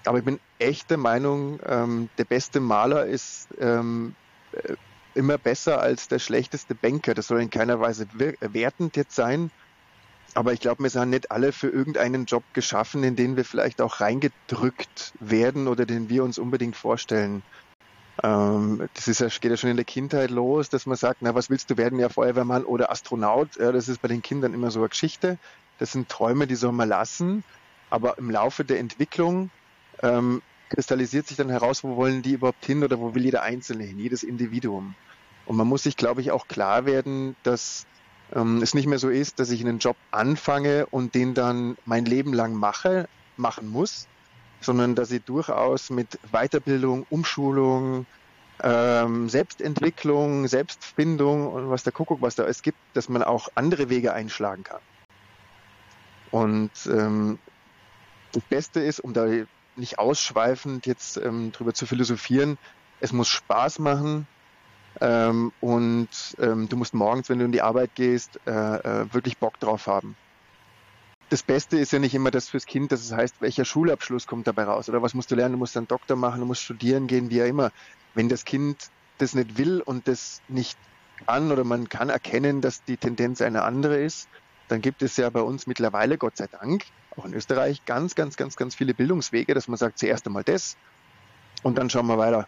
Aber 0.05 0.17
ich 0.17 0.25
bin 0.25 0.39
echt 0.59 0.89
der 0.89 0.97
Meinung, 0.97 1.59
ähm, 1.65 2.09
der 2.17 2.25
beste 2.25 2.59
Maler 2.59 3.05
ist 3.05 3.47
ähm, 3.59 4.15
äh, 4.51 4.75
immer 5.15 5.37
besser 5.37 5.79
als 5.79 6.07
der 6.07 6.19
schlechteste 6.19 6.75
Banker. 6.75 7.13
Das 7.13 7.27
soll 7.27 7.41
in 7.41 7.49
keiner 7.49 7.79
Weise 7.79 8.07
wertend 8.13 8.97
jetzt 8.97 9.15
sein. 9.15 9.51
Aber 10.35 10.51
ich 10.51 10.59
glaube, 10.59 10.81
wir 10.83 10.89
sind 10.89 11.11
nicht 11.11 11.31
alle 11.31 11.51
für 11.51 11.69
irgendeinen 11.69 12.25
Job 12.25 12.43
geschaffen, 12.53 13.03
in 13.03 13.15
den 13.15 13.35
wir 13.35 13.45
vielleicht 13.45 13.81
auch 13.81 14.01
reingedrückt 14.01 15.13
werden 15.19 15.67
oder 15.67 15.85
den 15.85 16.09
wir 16.09 16.23
uns 16.23 16.39
unbedingt 16.39 16.75
vorstellen. 16.75 17.43
Ähm, 18.23 18.89
das 18.95 19.07
ist 19.07 19.19
ja, 19.19 19.27
geht 19.27 19.51
ja 19.51 19.57
schon 19.57 19.69
in 19.69 19.75
der 19.75 19.85
Kindheit 19.85 20.31
los, 20.31 20.69
dass 20.69 20.85
man 20.85 20.97
sagt, 20.97 21.21
na, 21.21 21.35
was 21.35 21.49
willst 21.49 21.69
du 21.69 21.77
werden, 21.77 21.99
ja 21.99 22.09
Feuerwehrmann 22.09 22.63
oder 22.63 22.91
Astronaut? 22.91 23.55
Ja, 23.57 23.71
das 23.71 23.87
ist 23.87 24.01
bei 24.01 24.07
den 24.07 24.21
Kindern 24.21 24.53
immer 24.53 24.71
so 24.71 24.79
eine 24.79 24.89
Geschichte. 24.89 25.37
Das 25.77 25.91
sind 25.91 26.09
Träume, 26.09 26.47
die 26.47 26.55
soll 26.55 26.71
man 26.71 26.89
lassen. 26.89 27.43
Aber 27.89 28.17
im 28.17 28.31
Laufe 28.31 28.65
der 28.65 28.79
Entwicklung 28.79 29.51
ähm, 30.01 30.41
kristallisiert 30.69 31.27
sich 31.27 31.37
dann 31.37 31.49
heraus, 31.49 31.83
wo 31.83 31.95
wollen 31.95 32.21
die 32.21 32.33
überhaupt 32.33 32.65
hin 32.65 32.83
oder 32.83 32.99
wo 32.99 33.13
will 33.13 33.23
jeder 33.23 33.43
Einzelne 33.43 33.83
hin, 33.83 33.99
jedes 33.99 34.23
Individuum. 34.23 34.95
Und 35.45 35.57
man 35.57 35.67
muss 35.67 35.83
sich, 35.83 35.97
glaube 35.97 36.21
ich, 36.21 36.31
auch 36.31 36.47
klar 36.47 36.85
werden, 36.85 37.35
dass 37.43 37.85
ähm, 38.33 38.61
es 38.61 38.73
nicht 38.73 38.87
mehr 38.87 38.99
so 38.99 39.09
ist, 39.09 39.39
dass 39.39 39.51
ich 39.51 39.61
einen 39.61 39.79
Job 39.79 39.97
anfange 40.11 40.85
und 40.87 41.15
den 41.15 41.33
dann 41.33 41.77
mein 41.85 42.05
Leben 42.05 42.33
lang 42.33 42.53
mache, 42.53 43.07
machen 43.37 43.67
muss, 43.67 44.07
sondern 44.61 44.95
dass 44.95 45.11
ich 45.11 45.23
durchaus 45.23 45.89
mit 45.89 46.19
Weiterbildung, 46.31 47.05
Umschulung, 47.09 48.05
ähm, 48.61 49.29
Selbstentwicklung, 49.29 50.47
Selbstfindung 50.47 51.51
und 51.51 51.69
was 51.69 51.83
der 51.83 51.93
Kuckuck, 51.93 52.21
was 52.21 52.35
da 52.35 52.45
es 52.45 52.61
gibt, 52.61 52.77
dass 52.93 53.09
man 53.09 53.23
auch 53.23 53.49
andere 53.55 53.89
Wege 53.89 54.13
einschlagen 54.13 54.63
kann. 54.63 54.81
Und 56.31 56.71
ähm, 56.87 57.37
das 58.31 58.43
Beste 58.43 58.79
ist, 58.79 58.99
um 58.99 59.13
da 59.13 59.27
nicht 59.75 59.99
ausschweifend 59.99 60.85
jetzt 60.85 61.17
ähm, 61.17 61.51
drüber 61.51 61.73
zu 61.73 61.85
philosophieren, 61.85 62.57
es 62.99 63.11
muss 63.11 63.27
Spaß 63.27 63.79
machen 63.79 64.27
ähm, 65.01 65.51
und 65.59 66.09
ähm, 66.39 66.69
du 66.69 66.77
musst 66.77 66.93
morgens, 66.93 67.29
wenn 67.29 67.39
du 67.39 67.45
in 67.45 67.51
die 67.51 67.61
Arbeit 67.61 67.95
gehst, 67.95 68.39
äh, 68.45 68.51
äh, 68.51 69.13
wirklich 69.13 69.37
Bock 69.37 69.59
drauf 69.59 69.87
haben. 69.87 70.15
Das 71.29 71.41
Beste 71.41 71.79
ist 71.79 71.91
ja 71.91 71.99
nicht 71.99 72.13
immer 72.13 72.31
das 72.31 72.49
fürs 72.49 72.65
Kind, 72.65 72.91
dass 72.91 73.01
es 73.01 73.11
heißt, 73.11 73.41
welcher 73.41 73.65
Schulabschluss 73.65 74.27
kommt 74.27 74.45
dabei 74.45 74.65
raus 74.65 74.87
oder 74.87 75.01
was 75.01 75.15
musst 75.15 75.31
du 75.31 75.35
lernen, 75.35 75.53
du 75.53 75.57
musst 75.57 75.75
dann 75.75 75.87
Doktor 75.87 76.15
machen, 76.15 76.41
du 76.41 76.45
musst 76.45 76.61
studieren 76.61 77.07
gehen, 77.07 77.29
wie 77.29 77.41
auch 77.41 77.47
immer. 77.47 77.71
Wenn 78.13 78.29
das 78.29 78.45
Kind 78.45 78.89
das 79.17 79.33
nicht 79.33 79.57
will 79.57 79.81
und 79.81 80.07
das 80.07 80.41
nicht 80.47 80.77
kann 81.25 81.51
oder 81.51 81.63
man 81.63 81.89
kann 81.89 82.09
erkennen, 82.09 82.61
dass 82.61 82.83
die 82.83 82.97
Tendenz 82.97 83.41
eine 83.41 83.63
andere 83.63 83.97
ist, 83.97 84.29
dann 84.67 84.81
gibt 84.81 85.01
es 85.01 85.17
ja 85.17 85.29
bei 85.29 85.41
uns 85.41 85.67
mittlerweile, 85.67 86.17
Gott 86.17 86.37
sei 86.37 86.47
Dank, 86.47 86.85
auch 87.17 87.25
in 87.25 87.33
Österreich, 87.33 87.85
ganz, 87.85 88.15
ganz, 88.15 88.37
ganz, 88.37 88.55
ganz 88.55 88.75
viele 88.75 88.93
Bildungswege, 88.93 89.53
dass 89.53 89.67
man 89.67 89.77
sagt, 89.77 89.99
zuerst 89.99 90.25
einmal 90.25 90.43
das 90.43 90.77
und 91.63 91.77
dann 91.77 91.89
schauen 91.89 92.07
wir 92.07 92.17
weiter, 92.17 92.47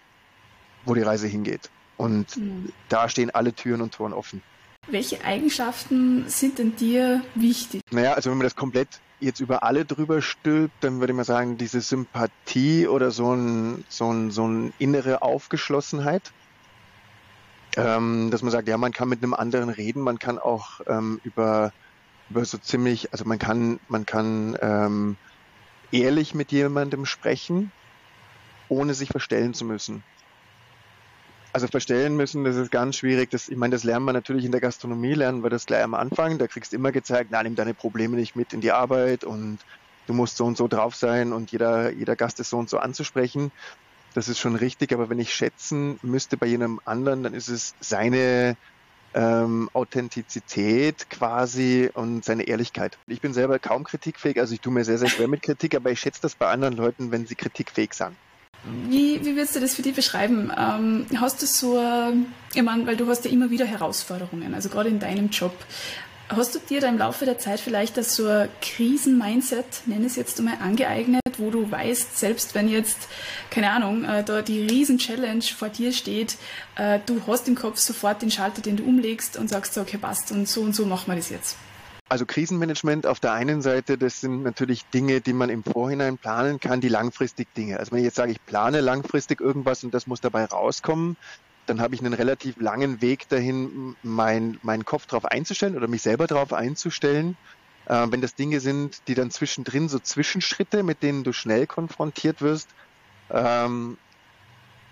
wo 0.86 0.94
die 0.94 1.02
Reise 1.02 1.28
hingeht. 1.28 1.70
Und 1.98 2.38
mhm. 2.38 2.72
da 2.90 3.10
stehen 3.10 3.30
alle 3.30 3.54
Türen 3.54 3.82
und 3.82 3.94
Toren 3.94 4.14
offen. 4.14 4.42
Welche 4.88 5.24
Eigenschaften 5.24 6.28
sind 6.28 6.60
denn 6.60 6.76
dir 6.76 7.24
wichtig? 7.34 7.82
Naja, 7.92 8.14
also 8.14 8.30
wenn 8.30 8.38
man 8.38 8.46
das 8.46 8.56
komplett 8.56 9.00
jetzt 9.20 9.40
über 9.40 9.64
alle 9.64 9.86
drüber 9.86 10.22
stülpt, 10.22 10.84
dann 10.84 11.00
würde 11.00 11.14
ich 11.14 11.18
mal 11.18 11.24
sagen, 11.24 11.58
diese 11.58 11.82
Sympathie 11.82 12.88
oder 12.88 13.12
so 13.12 13.34
ein, 13.34 13.86
so 13.90 14.12
ein, 14.12 14.30
so 14.30 14.48
ein 14.48 14.74
innere 14.78 15.22
Aufgeschlossenheit. 15.22 16.32
Ähm, 17.78 18.30
dass 18.32 18.42
man 18.42 18.52
sagt, 18.52 18.70
ja, 18.70 18.78
man 18.78 18.94
kann 18.94 19.10
mit 19.10 19.22
einem 19.22 19.34
anderen 19.34 19.70
reden, 19.70 20.02
man 20.02 20.18
kann 20.18 20.40
auch 20.40 20.80
ähm, 20.88 21.20
über, 21.24 21.74
über 22.30 22.44
so 22.46 22.58
ziemlich, 22.58 23.12
also 23.12 23.26
man 23.26 23.40
kann, 23.40 23.80
man 23.88 24.06
kann 24.06 24.58
ähm, 24.62 25.18
ehrlich 25.92 26.34
mit 26.34 26.52
jemandem 26.52 27.06
sprechen, 27.06 27.72
ohne 28.70 28.94
sich 28.94 29.10
verstellen 29.10 29.54
zu 29.54 29.66
müssen. 29.66 30.04
Also 31.54 31.68
verstellen 31.68 32.18
müssen, 32.18 32.44
das 32.44 32.58
ist 32.58 32.72
ganz 32.72 32.98
schwierig. 32.98 33.30
Das, 33.30 33.48
ich 33.48 33.56
meine, 33.56 33.74
das 33.74 33.84
lernen 33.84 34.06
wir 34.06 34.12
natürlich 34.12 34.44
in 34.44 34.52
der 34.52 34.60
Gastronomie, 34.60 35.14
lernen 35.14 35.42
wir 35.42 35.50
das 35.50 35.66
gleich 35.66 35.84
am 35.84 35.94
Anfang. 35.94 36.38
Da 36.38 36.48
kriegst 36.48 36.74
du 36.74 36.76
immer 36.76 36.92
gezeigt, 36.92 37.30
na, 37.32 37.42
nimm 37.42 37.56
deine 37.56 37.74
Probleme 37.74 38.18
nicht 38.18 38.36
mit 38.36 38.52
in 38.52 38.60
die 38.60 38.74
Arbeit 38.74 39.24
und 39.24 39.60
du 40.08 40.14
musst 40.14 40.36
so 40.36 40.46
und 40.46 40.58
so 40.58 40.68
drauf 40.68 40.96
sein 40.96 41.32
und 41.32 41.52
jeder, 41.52 41.92
jeder 41.94 42.18
Gast 42.18 42.40
ist 42.42 42.50
so 42.50 42.58
und 42.58 42.70
so 42.70 42.78
anzusprechen. 42.78 43.52
Das 44.14 44.28
ist 44.28 44.40
schon 44.40 44.56
richtig, 44.56 44.94
aber 44.94 45.10
wenn 45.10 45.20
ich 45.20 45.34
schätzen 45.34 45.98
müsste 46.02 46.36
bei 46.36 46.48
jenem 46.48 46.82
anderen, 46.84 47.24
dann 47.24 47.34
ist 47.34 47.48
es 47.48 47.74
seine 47.80 48.58
ähm, 49.16 49.70
Authentizität 49.74 51.10
quasi 51.10 51.90
und 51.94 52.24
seine 52.24 52.44
Ehrlichkeit. 52.44 52.98
Ich 53.08 53.22
bin 53.22 53.34
selber 53.34 53.58
kaum 53.58 53.86
kritikfähig, 53.86 54.40
also 54.40 54.54
ich 54.54 54.62
tue 54.62 54.74
mir 54.74 54.84
sehr, 54.84 54.98
sehr 54.98 55.10
schwer 55.10 55.28
mit 55.28 55.42
Kritik, 55.42 55.74
aber 55.74 55.90
ich 55.90 56.00
schätze 56.00 56.22
das 56.22 56.36
bei 56.36 56.48
anderen 56.48 56.76
Leuten, 56.76 57.12
wenn 57.12 57.26
sie 57.26 57.36
kritikfähig 57.36 57.94
sind. 57.94 58.12
Wie, 58.90 59.24
wie 59.24 59.36
würdest 59.36 59.56
du 59.56 59.60
das 59.60 59.76
für 59.76 59.84
dich 59.84 59.96
beschreiben? 59.96 60.52
Ähm, 60.58 61.06
hast 61.20 61.42
du 61.42 61.46
so, 61.46 61.80
ich 62.54 62.62
meine, 62.64 62.86
weil 62.88 62.98
du 62.98 63.08
hast 63.08 63.24
ja 63.26 63.32
immer 63.32 63.52
wieder 63.52 63.66
Herausforderungen, 63.66 64.54
also 64.54 64.70
gerade 64.70 64.90
in 64.90 65.00
deinem 65.00 65.30
Job. 65.30 65.54
Hast 66.28 66.56
du 66.56 66.60
dir 66.60 66.82
da 66.82 66.90
im 66.90 66.98
Laufe 66.98 67.26
der 67.26 67.38
Zeit 67.38 67.60
vielleicht 67.60 67.98
das 67.98 68.16
so 68.16 68.28
ein 68.28 68.50
Krisen-Mindset, 68.60 69.84
nenne 69.86 70.08
es 70.08 70.16
jetzt 70.16 70.40
einmal, 70.40 70.58
angeeignet, 70.60 71.22
wo 71.38 71.52
du 71.52 71.70
weißt, 71.70 72.18
selbst 72.18 72.56
wenn 72.56 72.68
jetzt, 72.68 72.98
keine 73.52 73.70
Ahnung, 73.70 74.06
äh, 74.06 74.24
da 74.24 74.42
die 74.42 74.66
Riesen-Challenge 74.66 75.44
vor 75.44 75.70
dir 75.70 75.94
steht, 75.94 76.38
äh, 76.78 77.00
du 77.06 77.22
hast 77.28 77.48
im 77.48 77.54
Kopf 77.54 77.78
sofort 77.78 78.24
den 78.24 78.32
Schalter, 78.32 78.64
den 78.64 78.78
du 78.78 78.84
umlegst 78.86 79.38
und 79.38 79.50
sagst, 79.50 79.76
so, 79.76 79.82
okay, 79.82 80.00
passt 80.00 80.32
und 80.32 80.50
so 80.50 80.62
und 80.62 80.76
so 80.76 80.88
machen 80.88 81.12
wir 81.12 81.16
das 81.16 81.30
jetzt? 81.30 81.58
Also 82.10 82.26
Krisenmanagement 82.26 83.06
auf 83.06 83.20
der 83.20 83.34
einen 83.34 83.62
Seite, 83.62 83.98
das 83.98 84.22
sind 84.22 84.42
natürlich 84.42 84.86
Dinge, 84.86 85.22
die 85.22 85.34
man 85.34 85.52
im 85.52 85.64
Vorhinein 85.64 86.18
planen 86.18 86.60
kann, 86.60 86.82
die 86.82 86.88
langfristig 86.88 87.54
Dinge. 87.54 87.80
Also 87.80 87.92
wenn 87.92 88.00
ich 88.00 88.06
jetzt 88.06 88.16
sage, 88.16 88.32
ich 88.32 88.44
plane 88.46 88.82
langfristig 88.82 89.42
irgendwas 89.42 89.84
und 89.84 89.94
das 89.94 90.08
muss 90.08 90.22
dabei 90.22 90.46
rauskommen, 90.46 91.18
dann 91.66 91.82
habe 91.82 91.96
ich 91.96 92.02
einen 92.02 92.14
relativ 92.14 92.58
langen 92.58 93.02
Weg 93.02 93.28
dahin, 93.30 93.96
mein, 94.04 94.60
meinen 94.62 94.86
Kopf 94.86 95.06
darauf 95.08 95.26
einzustellen 95.26 95.76
oder 95.76 95.88
mich 95.88 96.02
selber 96.02 96.28
darauf 96.28 96.54
einzustellen. 96.54 97.38
Äh, 97.86 98.08
wenn 98.10 98.22
das 98.22 98.36
Dinge 98.36 98.60
sind, 98.60 99.08
die 99.08 99.16
dann 99.16 99.32
zwischendrin 99.32 99.90
so 99.90 100.00
Zwischenschritte, 100.00 100.84
mit 100.84 101.04
denen 101.04 101.24
du 101.24 101.34
schnell 101.34 101.68
konfrontiert 101.68 102.42
wirst, 102.42 102.70
ähm, 103.30 103.98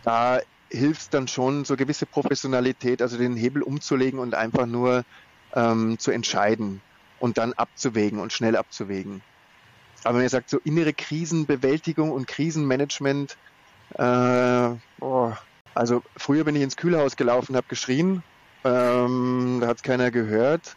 da 0.04 0.40
hilft 0.70 1.14
dann 1.14 1.28
schon 1.28 1.66
so 1.66 1.76
gewisse 1.76 2.06
Professionalität, 2.06 3.02
also 3.02 3.18
den 3.18 3.36
Hebel 3.36 3.62
umzulegen 3.62 4.20
und 4.20 4.34
einfach 4.34 4.66
nur 4.66 5.06
ähm, 5.54 6.00
zu 6.00 6.12
entscheiden 6.12 6.82
und 7.20 7.38
dann 7.38 7.54
abzuwägen 7.54 8.20
und 8.20 8.34
schnell 8.34 8.56
abzuwägen. 8.56 9.22
Aber 10.04 10.18
wenn 10.18 10.24
ihr 10.24 10.30
sagt, 10.30 10.50
so 10.50 10.60
innere 10.64 10.94
Krisenbewältigung 10.94 12.12
und 12.12 12.28
Krisenmanagement, 12.28 13.38
äh, 13.98 14.70
oh, 15.00 15.32
also 15.76 16.04
früher 16.18 16.44
bin 16.44 16.56
ich 16.56 16.62
ins 16.62 16.78
Kühlhaus 16.78 17.16
gelaufen, 17.16 17.56
habe 17.56 17.68
geschrien, 17.68 18.24
ähm, 18.64 19.60
da 19.62 19.68
hat 19.68 19.78
es 19.78 19.84
keiner 19.84 20.12
gehört. 20.12 20.76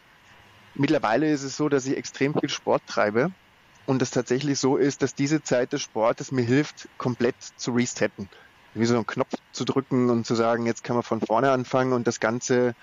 Mittlerweile 0.75 1.31
ist 1.31 1.43
es 1.43 1.57
so, 1.57 1.69
dass 1.69 1.85
ich 1.85 1.97
extrem 1.97 2.33
viel 2.33 2.49
Sport 2.49 2.83
treibe 2.87 3.31
und 3.85 4.01
es 4.01 4.11
tatsächlich 4.11 4.59
so 4.59 4.77
ist, 4.77 5.01
dass 5.01 5.15
diese 5.15 5.41
Zeit 5.41 5.73
des 5.73 5.81
Sportes 5.81 6.31
mir 6.31 6.43
hilft, 6.43 6.87
komplett 6.97 7.35
zu 7.55 7.71
resetten. 7.71 8.29
Wie 8.73 8.85
so 8.85 8.95
einen 8.95 9.07
Knopf 9.07 9.33
zu 9.53 9.65
drücken 9.65 10.09
und 10.09 10.25
zu 10.25 10.35
sagen, 10.35 10.65
jetzt 10.65 10.83
kann 10.83 10.95
man 10.95 11.03
von 11.03 11.21
vorne 11.21 11.51
anfangen 11.51 11.93
und 11.93 12.05
das 12.05 12.19
Ganze 12.19 12.75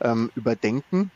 ähm, 0.00 0.30
überdenken 0.34 1.10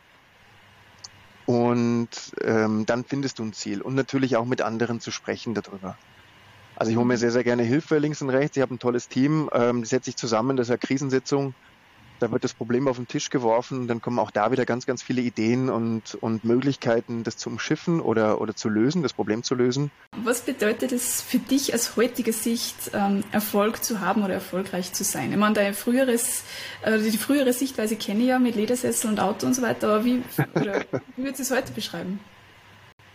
und 1.46 2.08
ähm, 2.42 2.84
dann 2.86 3.04
findest 3.04 3.38
du 3.38 3.44
ein 3.44 3.52
Ziel 3.52 3.80
und 3.80 3.94
natürlich 3.94 4.36
auch 4.36 4.44
mit 4.44 4.60
anderen 4.60 5.00
zu 5.00 5.12
sprechen 5.12 5.54
darüber. 5.54 5.96
Also 6.76 6.92
ich 6.92 6.96
hole 6.96 7.06
mir 7.06 7.16
sehr, 7.16 7.30
sehr 7.30 7.44
gerne 7.44 7.62
Hilfe 7.62 7.98
links 7.98 8.22
und 8.22 8.30
rechts. 8.30 8.56
Ich 8.56 8.62
habe 8.62 8.74
ein 8.74 8.78
tolles 8.78 9.08
Team, 9.08 9.50
ähm, 9.52 9.82
die 9.82 9.88
setze 9.88 10.10
ich 10.10 10.16
zusammen, 10.16 10.56
das 10.56 10.68
ist 10.68 10.70
eine 10.70 10.78
Krisensitzung 10.78 11.54
da 12.18 12.30
wird 12.32 12.44
das 12.44 12.54
Problem 12.54 12.88
auf 12.88 12.96
den 12.96 13.08
Tisch 13.08 13.30
geworfen, 13.30 13.88
dann 13.88 14.00
kommen 14.00 14.18
auch 14.18 14.30
da 14.30 14.50
wieder 14.50 14.64
ganz, 14.64 14.86
ganz 14.86 15.02
viele 15.02 15.20
Ideen 15.20 15.68
und, 15.68 16.16
und 16.20 16.44
Möglichkeiten, 16.44 17.24
das 17.24 17.36
zu 17.36 17.50
umschiffen 17.50 18.00
oder, 18.00 18.40
oder 18.40 18.54
zu 18.54 18.68
lösen, 18.68 19.02
das 19.02 19.12
Problem 19.12 19.42
zu 19.42 19.54
lösen. 19.54 19.90
Was 20.24 20.40
bedeutet 20.40 20.92
es 20.92 21.22
für 21.22 21.38
dich 21.38 21.74
aus 21.74 21.96
heutiger 21.96 22.32
Sicht, 22.32 22.90
ähm, 22.92 23.24
Erfolg 23.32 23.84
zu 23.84 24.00
haben 24.00 24.24
oder 24.24 24.34
erfolgreich 24.34 24.92
zu 24.92 25.04
sein? 25.04 25.30
Ich 25.30 25.38
meine, 25.38 25.54
dein 25.54 25.74
früheres, 25.74 26.44
äh, 26.82 26.98
die 26.98 27.18
frühere 27.18 27.52
Sichtweise 27.52 27.96
kenne 27.96 28.20
ich 28.20 28.28
ja 28.28 28.38
mit 28.38 28.56
Ledersessel 28.56 29.10
und 29.10 29.20
Auto 29.20 29.46
und 29.46 29.54
so 29.54 29.62
weiter, 29.62 29.88
aber 29.88 30.04
wie, 30.04 30.22
wie 31.16 31.22
würdest 31.24 31.38
du 31.38 31.42
es 31.42 31.50
heute 31.50 31.72
beschreiben? 31.72 32.20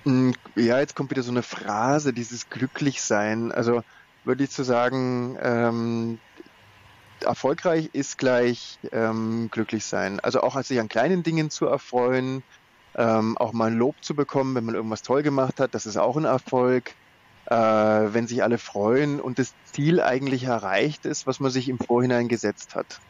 Mm, 0.04 0.32
ja, 0.56 0.80
jetzt 0.80 0.96
kommt 0.96 1.12
wieder 1.12 1.24
so 1.24 1.32
eine 1.32 1.44
Phrase, 1.44 2.14
dieses 2.14 2.50
Glücklichsein. 2.50 3.52
Also 3.52 3.84
würde 4.24 4.44
ich 4.44 4.52
zu 4.52 4.64
sagen, 4.64 5.38
ähm, 5.42 6.20
erfolgreich 7.22 7.90
ist 7.94 8.18
gleich 8.18 8.80
ähm, 8.92 9.50
glücklich 9.52 9.86
sein. 9.86 10.20
Also 10.20 10.42
auch 10.42 10.62
sich 10.64 10.80
an 10.80 10.90
kleinen 10.90 11.24
Dingen 11.24 11.50
zu 11.50 11.66
erfreuen, 11.68 12.44
ähm, 12.96 13.38
auch 13.38 13.54
mal 13.54 13.72
ein 13.72 13.78
Lob 13.78 13.96
zu 14.02 14.16
bekommen, 14.16 14.56
wenn 14.56 14.66
man 14.66 14.76
irgendwas 14.76 15.04
toll 15.04 15.24
gemacht 15.24 15.60
hat, 15.60 15.74
das 15.76 15.86
ist 15.86 15.98
auch 15.98 16.18
ein 16.18 16.26
Erfolg. 16.26 16.94
Äh, 17.48 17.56
wenn 17.56 18.28
sich 18.28 18.44
alle 18.44 18.58
freuen 18.58 19.20
und 19.20 19.40
das 19.40 19.54
Ziel 19.66 20.00
eigentlich 20.00 20.44
erreicht 20.44 21.06
ist, 21.06 21.26
was 21.26 21.40
man 21.40 21.52
sich 21.52 21.68
im 21.70 21.80
Vorhinein 21.80 22.28
gesetzt 22.28 22.76
hat. 22.76 23.02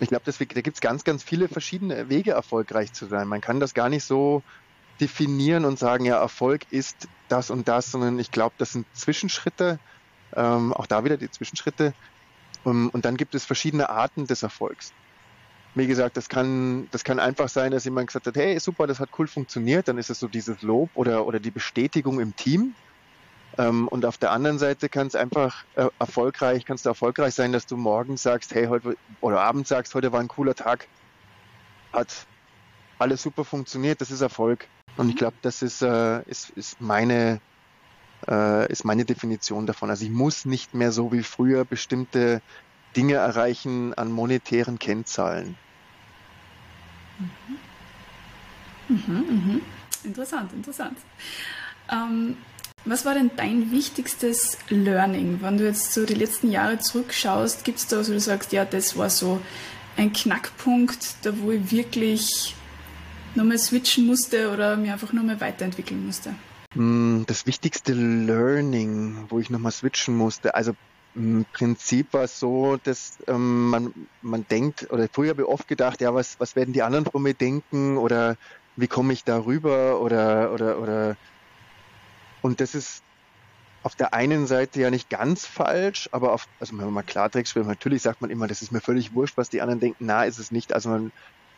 Ich 0.00 0.08
glaube, 0.08 0.24
da 0.24 0.60
gibt 0.60 0.76
es 0.76 0.80
ganz, 0.80 1.04
ganz 1.04 1.22
viele 1.22 1.48
verschiedene 1.48 2.08
Wege, 2.08 2.32
erfolgreich 2.32 2.92
zu 2.92 3.06
sein. 3.06 3.28
Man 3.28 3.40
kann 3.40 3.60
das 3.60 3.74
gar 3.74 3.88
nicht 3.88 4.04
so 4.04 4.42
definieren 5.00 5.64
und 5.64 5.78
sagen, 5.78 6.04
ja, 6.04 6.18
Erfolg 6.18 6.66
ist 6.70 7.08
das 7.28 7.50
und 7.50 7.68
das, 7.68 7.90
sondern 7.90 8.18
ich 8.18 8.30
glaube, 8.30 8.54
das 8.58 8.72
sind 8.72 8.86
Zwischenschritte, 8.94 9.78
ähm, 10.34 10.72
auch 10.72 10.86
da 10.86 11.04
wieder 11.04 11.16
die 11.16 11.30
Zwischenschritte, 11.30 11.94
um, 12.64 12.88
und 12.90 13.04
dann 13.04 13.16
gibt 13.16 13.34
es 13.34 13.44
verschiedene 13.44 13.90
Arten 13.90 14.26
des 14.26 14.42
Erfolgs. 14.42 14.92
Wie 15.74 15.86
gesagt, 15.86 16.16
das 16.16 16.28
kann, 16.28 16.88
das 16.92 17.04
kann 17.04 17.18
einfach 17.18 17.48
sein, 17.48 17.72
dass 17.72 17.84
jemand 17.84 18.06
gesagt 18.06 18.26
hat, 18.26 18.36
hey, 18.36 18.58
super, 18.60 18.86
das 18.86 19.00
hat 19.00 19.10
cool 19.18 19.26
funktioniert, 19.26 19.88
dann 19.88 19.98
ist 19.98 20.08
es 20.08 20.20
so 20.20 20.28
dieses 20.28 20.62
Lob 20.62 20.90
oder, 20.94 21.26
oder 21.26 21.40
die 21.40 21.50
Bestätigung 21.50 22.20
im 22.20 22.34
Team. 22.36 22.74
Ähm, 23.58 23.88
und 23.88 24.04
auf 24.04 24.16
der 24.16 24.30
anderen 24.30 24.58
Seite 24.58 24.88
kann 24.88 25.08
es 25.08 25.14
einfach 25.14 25.64
äh, 25.74 25.88
erfolgreich, 25.98 26.64
kannst 26.64 26.86
du 26.86 26.90
erfolgreich 26.90 27.34
sein, 27.34 27.52
dass 27.52 27.66
du 27.66 27.76
morgens 27.76 28.22
sagst, 28.22 28.54
hey, 28.54 28.66
heute, 28.66 28.96
oder 29.20 29.40
abends 29.40 29.68
sagst, 29.68 29.94
heute 29.94 30.12
war 30.12 30.20
ein 30.20 30.28
cooler 30.28 30.54
Tag, 30.54 30.86
hat 31.92 32.26
alles 32.98 33.22
super 33.22 33.44
funktioniert, 33.44 34.00
das 34.00 34.10
ist 34.10 34.20
Erfolg. 34.20 34.66
Und 34.96 35.08
ich 35.08 35.16
glaube, 35.16 35.36
das 35.42 35.62
ist, 35.62 35.82
äh, 35.82 36.22
ist, 36.22 36.50
ist 36.50 36.80
meine, 36.80 37.40
äh, 38.28 38.70
ist 38.70 38.84
meine 38.84 39.04
Definition 39.04 39.66
davon. 39.66 39.90
Also 39.90 40.04
ich 40.04 40.10
muss 40.10 40.44
nicht 40.44 40.74
mehr 40.74 40.92
so 40.92 41.12
wie 41.12 41.22
früher 41.22 41.64
bestimmte 41.64 42.40
Dinge 42.96 43.14
erreichen 43.14 43.92
an 43.94 44.12
monetären 44.12 44.78
Kennzahlen. 44.78 45.56
Mhm. 47.18 47.58
Mhm, 48.88 49.14
mhm. 49.14 49.60
Interessant, 50.04 50.52
interessant. 50.52 50.98
Ähm, 51.90 52.36
was 52.84 53.06
war 53.06 53.14
denn 53.14 53.30
dein 53.36 53.70
wichtigstes 53.70 54.58
Learning? 54.68 55.38
Wenn 55.40 55.56
du 55.56 55.64
jetzt 55.64 55.94
so 55.94 56.04
die 56.04 56.14
letzten 56.14 56.50
Jahre 56.50 56.78
zurückschaust, 56.78 57.64
gibt 57.64 57.78
es 57.78 57.86
da, 57.86 57.96
wo 57.98 58.12
du 58.12 58.20
sagst, 58.20 58.52
ja, 58.52 58.64
das 58.64 58.96
war 58.98 59.08
so 59.08 59.40
ein 59.96 60.12
Knackpunkt, 60.12 61.16
da 61.22 61.32
wo 61.38 61.50
ich 61.50 61.70
wirklich 61.70 62.54
nochmal 63.36 63.58
switchen 63.58 64.06
musste 64.06 64.50
oder 64.52 64.76
mir 64.76 64.92
einfach 64.92 65.12
nochmal 65.12 65.40
weiterentwickeln 65.40 66.04
musste? 66.04 66.34
Hm, 66.74 67.24
das 67.26 67.46
wichtigste 67.46 67.92
Learning, 67.92 69.26
wo 69.28 69.38
ich 69.38 69.50
nochmal 69.50 69.72
switchen 69.72 70.16
musste, 70.16 70.54
also 70.54 70.74
im 71.14 71.46
Prinzip 71.52 72.12
war 72.12 72.24
es 72.24 72.40
so, 72.40 72.76
dass 72.82 73.18
ähm, 73.28 73.70
man, 73.70 73.94
man 74.20 74.46
denkt, 74.48 74.90
oder 74.90 75.08
früher 75.10 75.30
habe 75.30 75.42
ich 75.42 75.48
oft 75.48 75.68
gedacht, 75.68 76.00
ja, 76.00 76.12
was, 76.12 76.40
was 76.40 76.56
werden 76.56 76.74
die 76.74 76.82
anderen 76.82 77.04
von 77.04 77.22
mir 77.22 77.34
denken 77.34 77.96
oder 77.96 78.36
wie 78.76 78.88
komme 78.88 79.12
ich 79.12 79.22
da 79.22 79.38
rüber 79.38 80.00
oder, 80.00 80.52
oder, 80.52 80.80
oder 80.80 81.16
und 82.42 82.60
das 82.60 82.74
ist 82.74 83.04
auf 83.84 83.94
der 83.94 84.14
einen 84.14 84.46
Seite 84.46 84.80
ja 84.80 84.90
nicht 84.90 85.10
ganz 85.10 85.46
falsch, 85.46 86.08
aber 86.10 86.32
auf, 86.32 86.48
also 86.58 86.76
wenn 86.76 86.86
man 86.86 86.94
mal 86.94 87.02
Klartext 87.02 87.50
spielt, 87.50 87.66
natürlich 87.66 88.02
sagt 88.02 88.22
man 88.22 88.30
immer, 88.30 88.48
das 88.48 88.62
ist 88.62 88.72
mir 88.72 88.80
völlig 88.80 89.14
wurscht, 89.14 89.36
was 89.36 89.50
die 89.50 89.60
anderen 89.60 89.78
denken, 89.78 90.06
na, 90.06 90.24
ist 90.24 90.38
es 90.38 90.50
nicht. 90.50 90.72
Also 90.72 90.88
man 90.88 91.12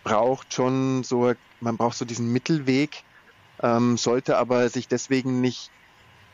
braucht 0.07 0.55
schon 0.55 1.03
so, 1.03 1.33
man 1.61 1.77
braucht 1.77 1.99
so 1.99 2.05
diesen 2.05 2.33
Mittelweg, 2.33 3.03
ähm, 3.61 3.97
sollte 3.97 4.39
aber 4.39 4.69
sich 4.69 4.87
deswegen 4.87 5.41
nicht 5.41 5.73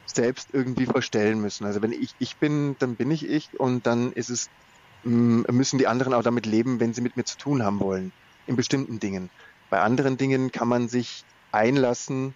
selbst 0.05 0.51
irgendwie 0.53 0.85
verstellen 0.85 1.41
müssen. 1.41 1.65
Also 1.65 1.81
wenn 1.81 1.93
ich 1.93 2.15
ich 2.19 2.37
bin, 2.37 2.77
dann 2.81 2.97
bin 2.97 3.11
ich 3.11 3.27
ich 3.27 3.59
und 3.59 3.87
dann 3.87 4.13
ist 4.13 4.29
es, 4.29 4.51
mm, 5.05 5.45
müssen 5.51 5.79
die 5.79 5.87
anderen 5.87 6.13
auch 6.13 6.23
damit 6.23 6.45
leben, 6.45 6.81
wenn 6.81 6.93
sie 6.93 7.01
mit 7.01 7.17
mir 7.17 7.25
zu 7.25 7.39
tun 7.39 7.63
haben 7.63 7.81
wollen, 7.81 8.13
in 8.47 8.57
bestimmten 8.57 9.01
Dingen. 9.01 9.31
Bei 9.71 9.81
anderen 9.81 10.19
Dingen 10.19 10.53
kann 10.53 10.69
man 10.69 10.89
sich 10.89 11.25
einlassen 11.51 12.35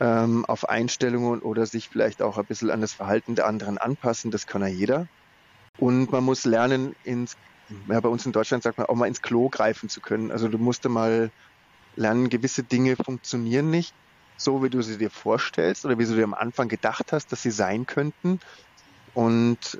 ähm, 0.00 0.44
auf 0.44 0.68
Einstellungen 0.68 1.40
oder 1.40 1.64
sich 1.64 1.88
vielleicht 1.88 2.20
auch 2.20 2.36
ein 2.36 2.44
bisschen 2.44 2.70
an 2.70 2.82
das 2.82 2.92
Verhalten 2.92 3.36
der 3.36 3.46
anderen 3.46 3.78
anpassen, 3.78 4.30
das 4.30 4.46
kann 4.46 4.60
ja 4.60 4.68
jeder. 4.68 5.06
Und 5.78 6.12
man 6.12 6.24
muss 6.24 6.44
lernen, 6.44 6.94
ins, 7.04 7.38
ja, 7.88 8.00
bei 8.00 8.08
uns 8.08 8.24
in 8.26 8.32
Deutschland 8.32 8.62
sagt 8.62 8.78
man 8.78 8.86
auch 8.86 8.94
mal 8.94 9.06
ins 9.06 9.22
Klo 9.22 9.48
greifen 9.48 9.88
zu 9.88 10.00
können. 10.00 10.30
Also 10.30 10.48
du 10.48 10.58
musst 10.58 10.88
mal 10.88 11.30
lernen, 11.96 12.30
gewisse 12.30 12.62
Dinge 12.62 12.96
funktionieren 12.96 13.70
nicht 13.70 13.94
so, 14.36 14.62
wie 14.62 14.70
du 14.70 14.80
sie 14.82 14.98
dir 14.98 15.10
vorstellst 15.10 15.84
oder 15.84 15.98
wie 15.98 16.06
du 16.06 16.14
dir 16.14 16.24
am 16.24 16.34
Anfang 16.34 16.68
gedacht 16.68 17.12
hast, 17.12 17.32
dass 17.32 17.42
sie 17.42 17.50
sein 17.50 17.86
könnten. 17.86 18.40
Und 19.14 19.78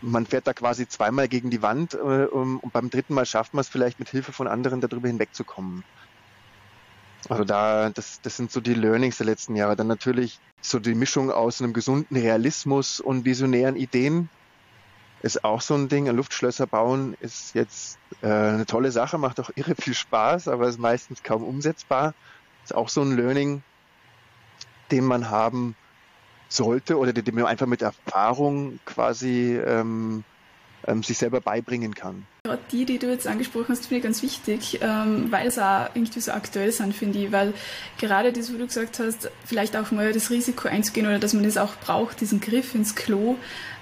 man 0.00 0.26
fährt 0.26 0.46
da 0.46 0.52
quasi 0.52 0.86
zweimal 0.86 1.28
gegen 1.28 1.50
die 1.50 1.62
Wand 1.62 1.94
äh, 1.94 1.96
und 1.96 2.72
beim 2.72 2.90
dritten 2.90 3.14
Mal 3.14 3.26
schafft 3.26 3.54
man 3.54 3.62
es 3.62 3.68
vielleicht 3.68 3.98
mit 3.98 4.08
Hilfe 4.10 4.32
von 4.32 4.46
anderen 4.46 4.80
darüber 4.80 5.08
hinwegzukommen. 5.08 5.82
Also 7.28 7.44
da, 7.44 7.90
das, 7.90 8.20
das 8.20 8.36
sind 8.36 8.52
so 8.52 8.60
die 8.60 8.74
Learnings 8.74 9.16
der 9.16 9.26
letzten 9.26 9.56
Jahre. 9.56 9.76
Dann 9.76 9.86
natürlich 9.86 10.38
so 10.60 10.78
die 10.78 10.94
Mischung 10.94 11.30
aus 11.30 11.60
einem 11.60 11.72
gesunden 11.72 12.16
Realismus 12.16 13.00
und 13.00 13.24
visionären 13.24 13.76
Ideen 13.76 14.28
ist 15.24 15.42
auch 15.42 15.62
so 15.62 15.74
ein 15.74 15.88
Ding. 15.88 16.06
Luftschlösser 16.06 16.66
bauen 16.66 17.16
ist 17.20 17.54
jetzt 17.54 17.98
äh, 18.20 18.26
eine 18.26 18.66
tolle 18.66 18.92
Sache, 18.92 19.16
macht 19.16 19.40
auch 19.40 19.50
irre 19.56 19.74
viel 19.74 19.94
Spaß, 19.94 20.48
aber 20.48 20.68
ist 20.68 20.78
meistens 20.78 21.22
kaum 21.22 21.42
umsetzbar 21.42 22.14
ist 22.64 22.74
auch 22.74 22.88
so 22.88 23.02
ein 23.02 23.16
Learning, 23.16 23.62
den 24.90 25.04
man 25.04 25.30
haben 25.30 25.76
sollte 26.48 26.98
oder 26.98 27.12
den 27.12 27.34
man 27.34 27.46
einfach 27.46 27.66
mit 27.66 27.82
Erfahrung 27.82 28.78
quasi 28.84 29.56
ähm, 29.56 30.24
ähm, 30.86 31.02
sich 31.02 31.18
selber 31.18 31.40
beibringen 31.40 31.94
kann. 31.94 32.26
Gerade 32.46 32.60
die, 32.72 32.84
die 32.84 32.98
du 32.98 33.08
jetzt 33.08 33.26
angesprochen 33.26 33.68
hast, 33.70 33.86
finde 33.86 33.96
ich 33.96 34.02
ganz 34.02 34.22
wichtig, 34.22 34.78
ähm, 34.82 35.28
weil 35.30 35.46
es 35.46 35.58
auch 35.58 35.88
irgendwie 35.94 36.20
so 36.20 36.30
aktuell 36.30 36.70
sind, 36.72 36.94
finde 36.94 37.20
ich, 37.20 37.32
weil 37.32 37.54
gerade 37.96 38.34
das, 38.34 38.52
wo 38.52 38.58
du 38.58 38.66
gesagt 38.66 38.98
hast, 38.98 39.30
vielleicht 39.46 39.78
auch 39.78 39.90
mal 39.92 40.12
das 40.12 40.28
Risiko 40.28 40.68
einzugehen 40.68 41.06
oder 41.06 41.18
dass 41.18 41.32
man 41.32 41.44
das 41.44 41.56
auch 41.56 41.74
braucht, 41.76 42.20
diesen 42.20 42.42
Griff 42.42 42.74
ins 42.74 42.94
Klo, 42.96 43.36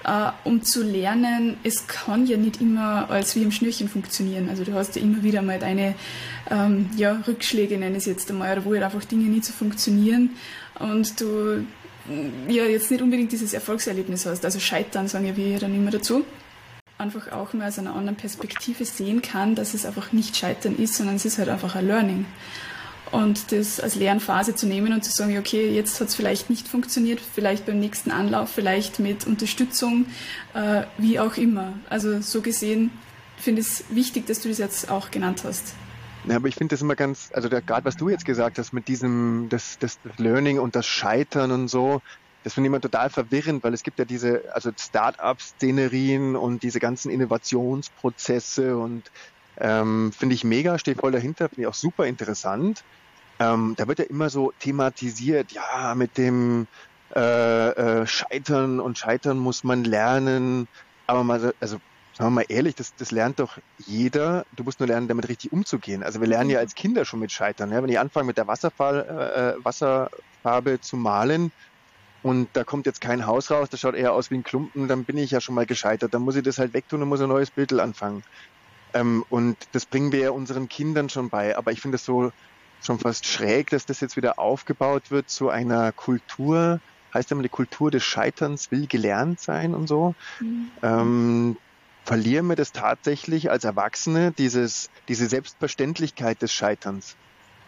äh, 0.04 0.30
um 0.44 0.62
zu 0.62 0.84
lernen, 0.84 1.56
es 1.64 1.88
kann 1.88 2.24
ja 2.24 2.36
nicht 2.36 2.60
immer 2.60 3.10
als 3.10 3.34
wie 3.34 3.42
im 3.42 3.50
Schnürchen 3.50 3.88
funktionieren. 3.88 4.48
Also 4.48 4.62
du 4.62 4.74
hast 4.74 4.94
ja 4.94 5.02
immer 5.02 5.24
wieder 5.24 5.42
mal 5.42 5.58
deine 5.58 5.96
ähm, 6.48 6.88
ja, 6.96 7.20
Rückschläge, 7.26 7.76
nenne 7.76 7.96
ich 7.96 8.02
es 8.02 8.06
jetzt 8.06 8.30
einmal, 8.30 8.52
oder 8.52 8.64
wo 8.64 8.74
halt 8.74 8.84
einfach 8.84 9.04
Dinge 9.04 9.24
nicht 9.24 9.44
so 9.44 9.52
funktionieren 9.52 10.30
und 10.78 11.20
du 11.20 11.66
ja 12.46 12.64
jetzt 12.66 12.92
nicht 12.92 13.02
unbedingt 13.02 13.32
dieses 13.32 13.54
Erfolgserlebnis 13.54 14.24
hast. 14.24 14.44
Also 14.44 14.60
Scheitern 14.60 15.08
sagen 15.08 15.36
wir 15.36 15.58
dann 15.58 15.74
immer 15.74 15.90
dazu 15.90 16.24
einfach 17.02 17.32
auch 17.32 17.52
mal 17.52 17.68
aus 17.68 17.78
einer 17.78 17.94
anderen 17.94 18.16
Perspektive 18.16 18.84
sehen 18.84 19.20
kann, 19.20 19.54
dass 19.54 19.74
es 19.74 19.84
einfach 19.84 20.12
nicht 20.12 20.36
Scheitern 20.36 20.76
ist, 20.76 20.94
sondern 20.94 21.16
es 21.16 21.24
ist 21.24 21.38
halt 21.38 21.48
einfach 21.48 21.74
ein 21.74 21.86
Learning. 21.86 22.24
Und 23.10 23.52
das 23.52 23.78
als 23.78 23.94
Lernphase 23.94 24.54
zu 24.54 24.66
nehmen 24.66 24.94
und 24.94 25.04
zu 25.04 25.10
sagen, 25.10 25.36
okay, 25.36 25.68
jetzt 25.68 26.00
hat 26.00 26.08
es 26.08 26.14
vielleicht 26.14 26.48
nicht 26.48 26.66
funktioniert, 26.66 27.20
vielleicht 27.20 27.66
beim 27.66 27.78
nächsten 27.78 28.10
Anlauf, 28.10 28.48
vielleicht 28.48 29.00
mit 29.00 29.26
Unterstützung, 29.26 30.06
äh, 30.54 30.84
wie 30.96 31.20
auch 31.20 31.36
immer. 31.36 31.74
Also 31.90 32.22
so 32.22 32.40
gesehen 32.40 32.90
finde 33.36 33.60
ich 33.60 33.66
es 33.66 33.84
wichtig, 33.90 34.26
dass 34.26 34.40
du 34.40 34.48
das 34.48 34.56
jetzt 34.56 34.90
auch 34.90 35.10
genannt 35.10 35.42
hast. 35.44 35.74
Ja, 36.26 36.36
aber 36.36 36.48
ich 36.48 36.54
finde 36.54 36.74
das 36.74 36.82
immer 36.82 36.94
ganz, 36.94 37.30
also 37.34 37.48
gerade 37.50 37.84
was 37.84 37.96
du 37.96 38.08
jetzt 38.08 38.24
gesagt 38.24 38.58
hast 38.58 38.72
mit 38.72 38.88
diesem, 38.88 39.48
das, 39.50 39.78
das 39.78 39.98
Learning 40.16 40.58
und 40.58 40.76
das 40.76 40.86
Scheitern 40.86 41.50
und 41.50 41.68
so, 41.68 42.00
das 42.44 42.54
finde 42.54 42.66
ich 42.66 42.70
immer 42.70 42.80
total 42.80 43.10
verwirrend, 43.10 43.62
weil 43.64 43.74
es 43.74 43.82
gibt 43.82 43.98
ja 43.98 44.04
diese, 44.04 44.44
also 44.52 44.70
Start-up-Szenerien 44.76 46.36
und 46.36 46.62
diese 46.62 46.80
ganzen 46.80 47.10
Innovationsprozesse 47.10 48.76
und 48.76 49.10
ähm, 49.58 50.12
finde 50.12 50.34
ich 50.34 50.44
mega, 50.44 50.78
stehe 50.78 50.96
voll 50.96 51.12
dahinter, 51.12 51.48
finde 51.48 51.62
ich 51.62 51.66
auch 51.68 51.74
super 51.74 52.06
interessant. 52.06 52.82
Ähm, 53.38 53.74
da 53.76 53.88
wird 53.88 53.98
ja 53.98 54.04
immer 54.06 54.30
so 54.30 54.52
thematisiert, 54.60 55.52
ja, 55.52 55.94
mit 55.94 56.18
dem 56.18 56.66
äh, 57.14 58.00
äh, 58.00 58.06
Scheitern 58.06 58.80
und 58.80 58.98
Scheitern 58.98 59.38
muss 59.38 59.64
man 59.64 59.84
lernen. 59.84 60.68
Aber 61.06 61.24
mal, 61.24 61.54
also 61.60 61.80
sagen 62.14 62.28
wir 62.28 62.30
mal 62.30 62.44
ehrlich, 62.48 62.74
das, 62.74 62.94
das 62.94 63.10
lernt 63.10 63.38
doch 63.40 63.58
jeder. 63.86 64.46
Du 64.56 64.64
musst 64.64 64.80
nur 64.80 64.86
lernen, 64.86 65.08
damit 65.08 65.28
richtig 65.28 65.52
umzugehen. 65.52 66.02
Also 66.02 66.20
wir 66.20 66.28
lernen 66.28 66.50
ja 66.50 66.58
als 66.58 66.74
Kinder 66.74 67.04
schon 67.04 67.20
mit 67.20 67.32
Scheitern. 67.32 67.70
Ja? 67.70 67.82
Wenn 67.82 67.90
ich 67.90 67.98
anfange 67.98 68.26
mit 68.26 68.38
der 68.38 68.46
Wasserfall, 68.46 69.06
äh, 69.08 69.50
äh 69.50 69.64
Wasserfarbe 69.64 70.80
zu 70.80 70.96
malen, 70.96 71.52
und 72.22 72.48
da 72.52 72.62
kommt 72.62 72.86
jetzt 72.86 73.00
kein 73.00 73.26
Haus 73.26 73.50
raus, 73.50 73.68
das 73.68 73.80
schaut 73.80 73.96
eher 73.96 74.12
aus 74.12 74.30
wie 74.30 74.36
ein 74.36 74.44
Klumpen, 74.44 74.86
dann 74.86 75.04
bin 75.04 75.16
ich 75.18 75.32
ja 75.32 75.40
schon 75.40 75.56
mal 75.56 75.66
gescheitert. 75.66 76.14
Dann 76.14 76.22
muss 76.22 76.36
ich 76.36 76.44
das 76.44 76.58
halt 76.58 76.72
wegtun 76.72 77.02
und 77.02 77.08
muss 77.08 77.20
ein 77.20 77.28
neues 77.28 77.50
Bild 77.50 77.72
anfangen. 77.72 78.22
Ähm, 78.94 79.24
und 79.28 79.56
das 79.72 79.86
bringen 79.86 80.12
wir 80.12 80.20
ja 80.20 80.30
unseren 80.30 80.68
Kindern 80.68 81.08
schon 81.08 81.30
bei. 81.30 81.56
Aber 81.56 81.72
ich 81.72 81.80
finde 81.80 81.96
es 81.96 82.04
so 82.04 82.30
schon 82.80 82.98
fast 82.98 83.26
schräg, 83.26 83.70
dass 83.70 83.86
das 83.86 84.00
jetzt 84.00 84.16
wieder 84.16 84.38
aufgebaut 84.38 85.10
wird 85.10 85.30
zu 85.30 85.48
einer 85.48 85.92
Kultur, 85.92 86.80
heißt 87.12 87.30
ja 87.30 87.34
immer, 87.34 87.42
die 87.42 87.48
Kultur 87.48 87.90
des 87.90 88.04
Scheiterns 88.04 88.70
will 88.70 88.86
gelernt 88.86 89.40
sein 89.40 89.74
und 89.74 89.88
so. 89.88 90.14
Mhm. 90.40 90.70
Ähm, 90.82 91.56
verlieren 92.04 92.46
wir 92.46 92.56
das 92.56 92.72
tatsächlich 92.72 93.50
als 93.50 93.64
Erwachsene, 93.64 94.32
dieses, 94.32 94.90
diese 95.08 95.28
Selbstverständlichkeit 95.28 96.42
des 96.42 96.52
Scheiterns. 96.52 97.16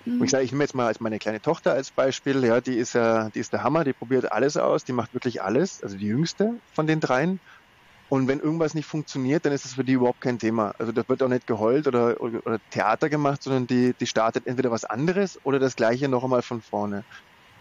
Mhm. 0.04 0.20
Und 0.20 0.24
ich 0.24 0.30
sage, 0.30 0.44
ich 0.44 0.52
nehme 0.52 0.64
jetzt 0.64 0.74
mal 0.74 0.86
als 0.86 1.00
meine 1.00 1.18
kleine 1.18 1.40
Tochter 1.40 1.72
als 1.72 1.90
Beispiel, 1.90 2.44
ja, 2.44 2.60
die 2.60 2.76
ist 2.76 2.94
ja, 2.94 3.30
die 3.30 3.40
ist 3.40 3.52
der 3.52 3.62
Hammer, 3.62 3.84
die 3.84 3.92
probiert 3.92 4.32
alles 4.32 4.56
aus, 4.56 4.84
die 4.84 4.92
macht 4.92 5.14
wirklich 5.14 5.42
alles, 5.42 5.82
also 5.82 5.96
die 5.96 6.06
jüngste 6.06 6.54
von 6.72 6.86
den 6.86 7.00
dreien. 7.00 7.40
Und 8.10 8.28
wenn 8.28 8.38
irgendwas 8.38 8.74
nicht 8.74 8.86
funktioniert, 8.86 9.44
dann 9.44 9.52
ist 9.52 9.64
es 9.64 9.74
für 9.74 9.82
die 9.82 9.92
überhaupt 9.92 10.20
kein 10.20 10.38
Thema. 10.38 10.74
Also 10.78 10.92
da 10.92 11.02
wird 11.08 11.22
auch 11.22 11.28
nicht 11.28 11.46
geheult 11.46 11.86
oder, 11.86 12.20
oder, 12.20 12.46
oder 12.46 12.60
Theater 12.70 13.08
gemacht, 13.08 13.42
sondern 13.42 13.66
die, 13.66 13.94
die 13.98 14.06
startet 14.06 14.46
entweder 14.46 14.70
was 14.70 14.84
anderes 14.84 15.40
oder 15.42 15.58
das 15.58 15.74
gleiche 15.74 16.08
noch 16.08 16.22
einmal 16.22 16.42
von 16.42 16.60
vorne. 16.60 17.02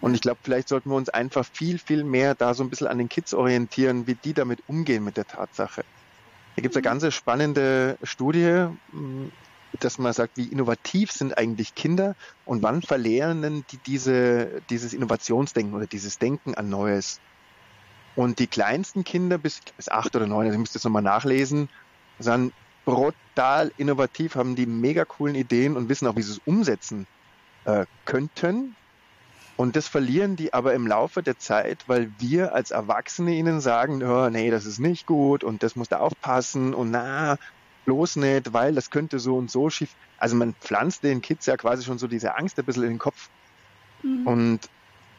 Und 0.01 0.13
ich 0.13 0.21
glaube, 0.21 0.39
vielleicht 0.43 0.67
sollten 0.67 0.89
wir 0.89 0.97
uns 0.97 1.07
einfach 1.07 1.45
viel, 1.45 1.79
viel 1.79 2.03
mehr 2.03 2.35
da 2.35 2.53
so 2.53 2.61
ein 2.61 2.69
bisschen 2.69 2.87
an 2.87 2.97
den 2.97 3.07
Kids 3.07 3.33
orientieren, 3.33 4.05
wie 4.05 4.15
die 4.15 4.33
damit 4.33 4.59
umgehen 4.67 5.03
mit 5.05 5.15
der 5.15 5.25
Tatsache. 5.25 5.85
Da 6.55 6.61
gibt 6.61 6.75
es 6.75 6.77
eine 6.77 6.81
mhm. 6.81 6.99
ganz 6.99 7.13
spannende 7.13 7.97
Studie, 8.03 8.67
dass 9.79 9.97
man 9.97 10.13
sagt, 10.13 10.37
wie 10.37 10.45
innovativ 10.45 11.11
sind 11.11 11.37
eigentlich 11.37 11.75
Kinder 11.75 12.15
und 12.45 12.63
wann 12.63 12.81
verlernen 12.81 13.65
die 13.71 13.77
diese, 13.77 14.61
dieses 14.69 14.93
Innovationsdenken 14.93 15.73
oder 15.73 15.87
dieses 15.87 16.19
Denken 16.19 16.55
an 16.55 16.69
Neues. 16.69 17.19
Und 18.15 18.39
die 18.39 18.47
kleinsten 18.47 19.03
Kinder 19.03 19.37
bis, 19.37 19.61
bis 19.75 19.89
acht 19.89 20.15
oder 20.15 20.27
neun, 20.27 20.45
also 20.45 20.53
ich 20.53 20.59
müsste 20.59 20.77
das 20.77 20.83
nochmal 20.83 21.01
nachlesen, 21.01 21.69
sind 22.19 22.53
brutal 22.85 23.71
innovativ, 23.77 24.35
haben 24.35 24.55
die 24.55 24.65
mega 24.65 25.05
coolen 25.05 25.35
Ideen 25.35 25.75
und 25.75 25.89
wissen 25.89 26.07
auch, 26.07 26.15
wie 26.15 26.21
sie 26.21 26.33
es 26.33 26.41
umsetzen 26.45 27.07
äh, 27.65 27.85
könnten. 28.05 28.75
Und 29.55 29.75
das 29.75 29.87
verlieren 29.87 30.35
die 30.35 30.53
aber 30.53 30.73
im 30.73 30.87
Laufe 30.87 31.21
der 31.21 31.37
Zeit, 31.37 31.83
weil 31.87 32.11
wir 32.17 32.53
als 32.53 32.71
Erwachsene 32.71 33.35
ihnen 33.35 33.61
sagen, 33.61 34.03
oh, 34.03 34.29
nee, 34.29 34.49
das 34.49 34.65
ist 34.65 34.79
nicht 34.79 35.05
gut 35.05 35.43
und 35.43 35.63
das 35.63 35.75
musst 35.75 35.91
du 35.91 35.99
aufpassen 35.99 36.73
und 36.73 36.91
na, 36.91 37.37
bloß 37.85 38.17
nicht, 38.17 38.53
weil 38.53 38.75
das 38.75 38.89
könnte 38.89 39.19
so 39.19 39.35
und 39.35 39.51
so 39.51 39.69
schief. 39.69 39.95
Also 40.17 40.35
man 40.35 40.53
pflanzt 40.55 41.03
den 41.03 41.21
Kids 41.21 41.45
ja 41.45 41.57
quasi 41.57 41.83
schon 41.83 41.97
so 41.97 42.07
diese 42.07 42.35
Angst 42.35 42.57
ein 42.59 42.65
bisschen 42.65 42.83
in 42.83 42.89
den 42.91 42.99
Kopf. 42.99 43.29
Mhm. 44.03 44.27
Und 44.27 44.59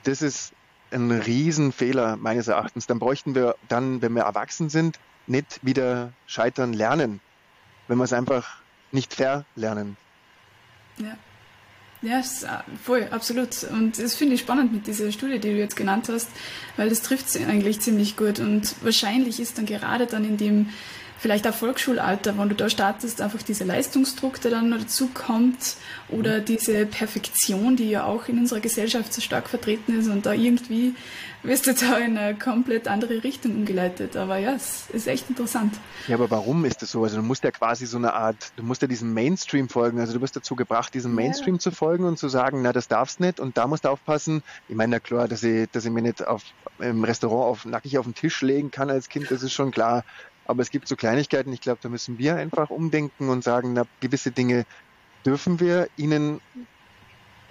das 0.05 0.23
ist 0.23 0.53
ein 0.91 1.11
Riesenfehler 1.11 2.17
meines 2.17 2.49
Erachtens. 2.49 2.87
Dann 2.87 2.99
bräuchten 2.99 3.35
wir 3.35 3.57
dann, 3.69 4.03
wenn 4.03 4.13
wir 4.13 4.23
erwachsen 4.23 4.69
sind, 4.69 4.99
nicht 5.27 5.61
wieder 5.63 6.13
scheitern 6.27 6.73
lernen, 6.73 7.21
wenn 7.89 7.99
wir 7.99 8.05
es 8.05 8.13
einfach 8.13 8.57
nicht 8.93 9.15
verlernen. 9.15 9.97
Ja. 10.99 11.17
Ja, 12.03 12.23
voll, 12.83 13.09
absolut. 13.11 13.65
Und 13.65 13.99
das 13.99 14.15
finde 14.15 14.35
ich 14.35 14.41
spannend 14.43 14.75
mit 14.75 14.87
dieser 14.87 15.11
Studie, 15.11 15.39
die 15.39 15.49
du 15.49 15.57
jetzt 15.57 15.75
genannt 15.75 16.11
hast, 16.11 16.29
weil 16.77 16.91
das 16.91 17.01
trifft 17.01 17.29
es 17.29 17.37
eigentlich 17.37 17.81
ziemlich 17.81 18.15
gut. 18.15 18.41
Und 18.41 18.75
wahrscheinlich 18.85 19.41
ist 19.41 19.57
dann 19.57 19.65
gerade 19.65 20.07
dann 20.07 20.23
in 20.23 20.37
dem 20.37 20.69
vielleicht 21.25 21.49
auch 21.49 21.55
Volksschulalter, 21.55 22.37
wenn 22.37 22.51
du 22.51 22.55
da 22.55 22.69
startest, 22.69 23.23
einfach 23.23 23.43
dieser 23.43 23.65
Leistungsdruck, 23.65 24.43
der 24.43 24.51
dann 24.51 24.71
dazu 24.71 25.09
kommt 25.15 25.77
oder 26.11 26.41
mhm. 26.41 26.45
diese 26.45 26.85
Perfektion, 26.85 27.77
die 27.77 27.89
ja 27.89 28.05
auch 28.05 28.29
in 28.29 28.39
unserer 28.39 28.61
Gesellschaft 28.61 29.11
so 29.11 29.23
stark 29.23 29.49
vertreten 29.49 29.99
ist 29.99 30.09
und 30.09 30.27
da 30.27 30.35
irgendwie 30.35 30.95
wirst 31.43 31.67
du 31.67 31.73
da 31.73 31.97
in 31.97 32.19
eine 32.19 32.39
komplett 32.39 32.89
andere 32.89 33.25
Richtung 33.25 33.55
umgeleitet. 33.55 34.19
Aber 34.19 34.37
ja, 34.37 34.53
es 34.53 34.91
ist 34.93 35.09
echt 35.09 35.31
interessant. 35.31 35.73
Ja, 36.09 36.17
aber 36.17 36.31
warum 36.31 36.67
ist 36.67 36.83
das 36.83 36.91
so? 36.91 37.05
Also 37.05 37.17
du 37.17 37.23
musst 37.23 37.43
ja 37.43 37.51
quasi 37.53 37.87
so 37.87 37.97
eine 37.97 38.13
Art, 38.13 38.53
du 38.57 38.63
musst 38.63 38.83
ja 38.83 38.89
diesem 38.89 39.15
Mainstream 39.15 39.71
folgen. 39.71 40.01
Also 40.01 40.13
du 40.13 40.21
wirst 40.21 40.37
dazu 40.37 40.57
gebracht, 40.57 40.93
diesem 40.93 41.15
Mainstream 41.15 41.55
ja. 41.55 41.61
zu 41.61 41.71
folgen 41.71 42.05
und 42.05 42.19
zu 42.19 42.29
sagen, 42.29 42.61
na, 42.61 42.75
das 42.75 42.87
darfst 42.87 43.21
nicht 43.21 43.41
und 43.41 43.57
da 43.57 43.67
musst 43.67 43.87
du 43.87 43.89
aufpassen. 43.89 44.43
Ich 44.69 44.77
meine, 44.77 44.91
na 44.91 45.01
klar, 45.01 45.27
dass 45.27 45.43
ich, 45.43 45.71
dass 45.71 45.87
ich 45.87 45.91
mir 45.91 46.03
nicht 46.03 46.27
auf, 46.27 46.43
im 46.81 47.03
Restaurant 47.03 47.45
auf, 47.45 47.65
nackig 47.65 47.97
auf 47.97 48.05
den 48.05 48.15
Tisch 48.15 48.43
legen 48.43 48.71
kann 48.71 48.91
als 48.91 49.09
Kind, 49.09 49.31
das 49.31 49.43
ist 49.43 49.55
schon 49.55 49.71
klar. 49.71 50.05
Aber 50.47 50.63
es 50.63 50.71
gibt 50.71 50.89
so 50.89 50.97
Kleinigkeiten, 50.97 51.53
ich 51.53 51.61
glaube, 51.61 51.79
da 51.83 51.89
müssen 51.89 52.19
wir 52.19 52.37
einfach 52.37 52.71
umdenken 52.71 53.29
und 53.29 53.43
sagen, 53.43 53.73
na, 53.73 53.85
gewisse 54.01 54.31
Dinge 54.31 54.67
dürfen 55.25 55.61
wir 55.61 55.89
ihnen 55.97 56.41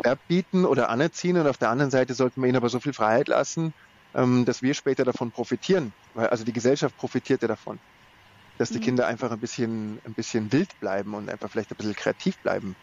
erbieten 0.04 0.66
oder 0.66 0.90
anerziehen 0.90 1.38
und 1.38 1.48
auf 1.48 1.58
der 1.58 1.70
anderen 1.70 1.92
Seite 1.92 2.14
sollten 2.14 2.42
wir 2.42 2.48
ihnen 2.48 2.58
aber 2.58 2.70
so 2.70 2.80
viel 2.80 2.94
Freiheit 2.94 3.28
lassen, 3.28 3.74
ähm, 4.14 4.46
dass 4.46 4.62
wir 4.62 4.74
später 4.74 5.06
davon 5.06 5.32
profitieren. 5.32 5.94
Weil, 6.14 6.28
also 6.28 6.44
die 6.44 6.54
Gesellschaft 6.54 6.98
profitiert 6.98 7.42
ja 7.42 7.48
davon, 7.48 7.80
dass 8.58 8.70
die 8.70 8.78
mhm. 8.78 8.84
Kinder 8.84 9.08
einfach 9.08 9.32
ein 9.32 9.40
bisschen, 9.40 10.00
ein 10.06 10.14
bisschen 10.14 10.52
wild 10.52 10.80
bleiben 10.80 11.14
und 11.14 11.30
einfach 11.30 11.50
vielleicht 11.50 11.72
ein 11.72 11.78
bisschen 11.78 11.96
kreativ 11.96 12.38
bleiben. 12.40 12.76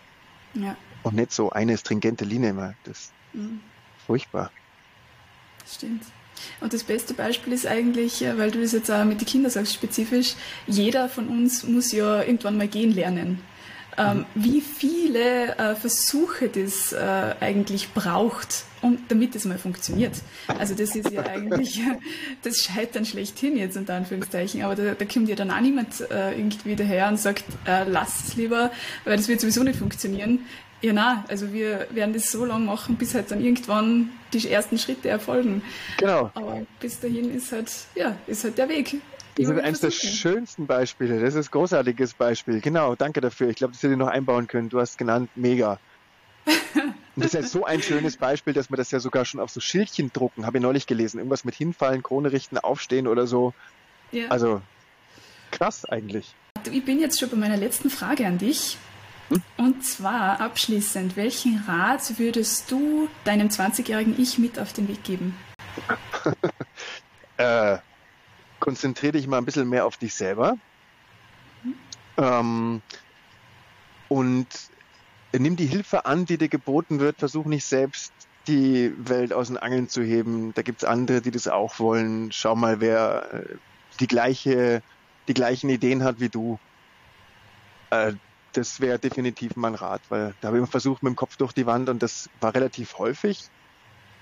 Ja. 0.55 0.77
Und 1.03 1.15
nicht 1.15 1.33
so 1.33 1.51
eine 1.51 1.77
stringente 1.79 2.25
Linie 2.25 2.51
immer. 2.51 2.75
Das 2.85 2.99
ist 2.99 3.13
mhm. 3.33 3.61
furchtbar. 4.07 4.51
Stimmt. 5.67 6.05
Und 6.61 6.73
das 6.73 6.85
beste 6.85 7.15
Beispiel 7.15 7.53
ist 7.53 7.67
eigentlich, 7.67 8.23
äh, 8.23 8.39
weil 8.39 8.51
du 8.51 8.61
das 8.61 8.73
jetzt 8.73 8.91
auch 8.91 9.05
mit 9.05 9.21
den 9.21 9.27
Kindern 9.27 9.51
sagst, 9.51 9.75
spezifisch, 9.75 10.35
jeder 10.67 11.09
von 11.09 11.29
uns 11.29 11.65
muss 11.65 11.93
ja 11.93 12.23
irgendwann 12.23 12.57
mal 12.57 12.69
gehen 12.69 12.93
lernen. 12.93 13.41
Ähm, 13.99 14.19
mhm. 14.19 14.25
wie 14.35 14.61
viele 14.61 15.59
äh, 15.59 15.75
Versuche 15.75 16.49
das 16.49 16.93
äh, 16.93 17.35
eigentlich 17.41 17.93
braucht, 17.93 18.65
um, 18.83 18.99
damit 19.09 19.35
es 19.35 19.45
mal 19.45 19.59
funktioniert. 19.59 20.15
Also 20.47 20.75
das 20.75 20.95
ist 20.95 21.11
ja 21.11 21.23
eigentlich 21.25 21.81
das 22.43 22.59
Scheitern 22.59 23.05
schlechthin 23.05 23.57
jetzt 23.57 23.77
unter 23.77 23.95
Anführungszeichen. 23.95 24.63
Aber 24.63 24.77
da, 24.77 24.95
da 24.95 25.05
kommt 25.05 25.29
ja 25.29 25.35
dann 25.35 25.51
auch 25.51 25.61
niemand 25.61 26.01
äh, 26.11 26.33
irgendwie 26.33 26.77
daher 26.77 27.09
und 27.09 27.19
sagt, 27.19 27.45
äh, 27.67 27.85
lass 27.85 28.29
es 28.29 28.37
lieber, 28.37 28.71
weil 29.05 29.17
das 29.17 29.29
wird 29.29 29.41
sowieso 29.41 29.65
nicht 29.65 29.79
funktionieren. 29.79 30.47
Ja, 30.83 30.93
na, 30.93 31.25
also 31.29 31.53
wir 31.53 31.87
werden 31.91 32.15
das 32.15 32.31
so 32.31 32.45
lange 32.45 32.65
machen, 32.65 32.97
bis 32.97 33.15
halt 33.15 33.31
dann 33.31 33.45
irgendwann 33.45 34.11
die 34.33 34.49
ersten 34.49 34.79
Schritte 34.79 35.09
erfolgen. 35.09 35.63
Genau. 35.99 36.31
Aber 36.35 36.63
bis 36.81 37.01
dahin 37.01 37.35
ist 37.35 37.53
halt, 37.53 37.71
ja, 37.95 38.17
ist 38.27 38.45
halt 38.45 38.57
der 38.57 38.69
Weg. 38.69 38.97
Das 39.37 39.49
ist 39.49 39.59
eines 39.59 39.81
der 39.81 39.91
schönsten 39.91 40.67
Beispiele. 40.67 41.21
Das 41.21 41.35
ist 41.35 41.49
ein 41.49 41.51
großartiges 41.51 42.15
Beispiel. 42.15 42.61
Genau, 42.61 42.95
danke 42.95 43.21
dafür. 43.21 43.49
Ich 43.49 43.57
glaube, 43.57 43.73
das 43.73 43.83
hätte 43.83 43.93
ich 43.93 43.99
noch 43.99 44.09
einbauen 44.09 44.47
können. 44.47 44.69
Du 44.69 44.81
hast 44.81 44.99
genannt, 44.99 45.31
mega. 45.35 45.79
Und 47.17 47.25
das 47.25 47.27
ist 47.27 47.35
ja 47.35 47.43
so 47.43 47.65
ein 47.65 47.83
schönes 47.83 48.17
Beispiel, 48.17 48.53
dass 48.53 48.71
wir 48.71 48.77
das 48.77 48.91
ja 48.91 49.01
sogar 49.01 49.25
schon 49.25 49.41
auf 49.41 49.51
so 49.51 49.61
Schildchen 49.61 50.13
drucken. 50.13 50.47
Habe 50.47 50.59
ich 50.59 50.63
neulich 50.63 50.87
gelesen. 50.87 51.19
Irgendwas 51.19 51.45
mit 51.45 51.55
hinfallen, 51.55 52.03
Krone 52.03 52.33
richten, 52.33 52.59
aufstehen 52.59 53.07
oder 53.07 53.27
so. 53.27 53.53
Ja. 54.13 54.29
Also 54.29 54.63
krass 55.51 55.85
eigentlich. 55.85 56.35
Ich 56.71 56.85
bin 56.85 57.01
jetzt 57.01 57.19
schon 57.19 57.31
bei 57.31 57.37
meiner 57.37 57.57
letzten 57.57 57.91
Frage 57.91 58.27
an 58.27 58.39
dich. 58.39 58.77
Und 59.57 59.85
zwar 59.85 60.41
abschließend, 60.41 61.17
welchen 61.17 61.63
Rat 61.67 62.19
würdest 62.19 62.71
du 62.71 63.09
deinem 63.25 63.49
20-jährigen 63.49 64.21
Ich 64.21 64.39
mit 64.39 64.59
auf 64.59 64.73
den 64.73 64.89
Weg 64.89 65.05
geben? 65.05 65.37
äh, 67.37 67.79
konzentriere 68.59 69.13
dich 69.13 69.27
mal 69.27 69.39
ein 69.39 69.45
bisschen 69.45 69.69
mehr 69.69 69.87
auf 69.87 69.97
dich 69.97 70.15
selber. 70.15 70.57
Mhm. 71.63 71.75
Ähm, 72.17 72.83
und 74.09 74.49
nimm 75.33 75.57
die 75.57 75.67
Hilfe 75.67 76.07
an, 76.07 76.27
die 76.27 76.39
dir 76.39 76.49
geboten 76.49 76.99
wird. 76.99 77.19
Versuch 77.19 77.45
nicht 77.45 77.65
selbst 77.65 78.13
die 78.49 78.93
Welt 78.97 79.33
aus 79.33 79.47
den 79.47 79.59
Angeln 79.59 79.89
zu 79.89 80.03
heben. 80.03 80.53
Da 80.55 80.63
gibt 80.63 80.83
es 80.83 80.89
andere, 80.89 81.21
die 81.21 81.31
das 81.31 81.47
auch 81.47 81.79
wollen. 81.79 82.33
Schau 82.33 82.57
mal, 82.57 82.81
wer 82.81 83.33
äh, 83.33 83.55
die 84.01 84.09
gleiche, 84.09 84.83
die 85.29 85.35
gleichen 85.35 85.71
Ideen 85.71 86.03
hat 86.03 86.19
wie 86.19 86.29
du. 86.29 86.59
Äh, 87.91 88.15
das 88.53 88.81
wäre 88.81 88.99
definitiv 88.99 89.57
mein 89.57 89.75
Rat, 89.75 90.01
weil 90.09 90.35
da 90.41 90.49
habe 90.49 90.57
ich 90.57 90.61
immer 90.61 90.71
versucht 90.71 91.03
mit 91.03 91.11
dem 91.11 91.17
Kopf 91.17 91.37
durch 91.37 91.53
die 91.53 91.67
Wand 91.67 91.89
und 91.89 92.03
das 92.03 92.29
war 92.41 92.55
relativ 92.55 92.99
häufig. 92.99 93.49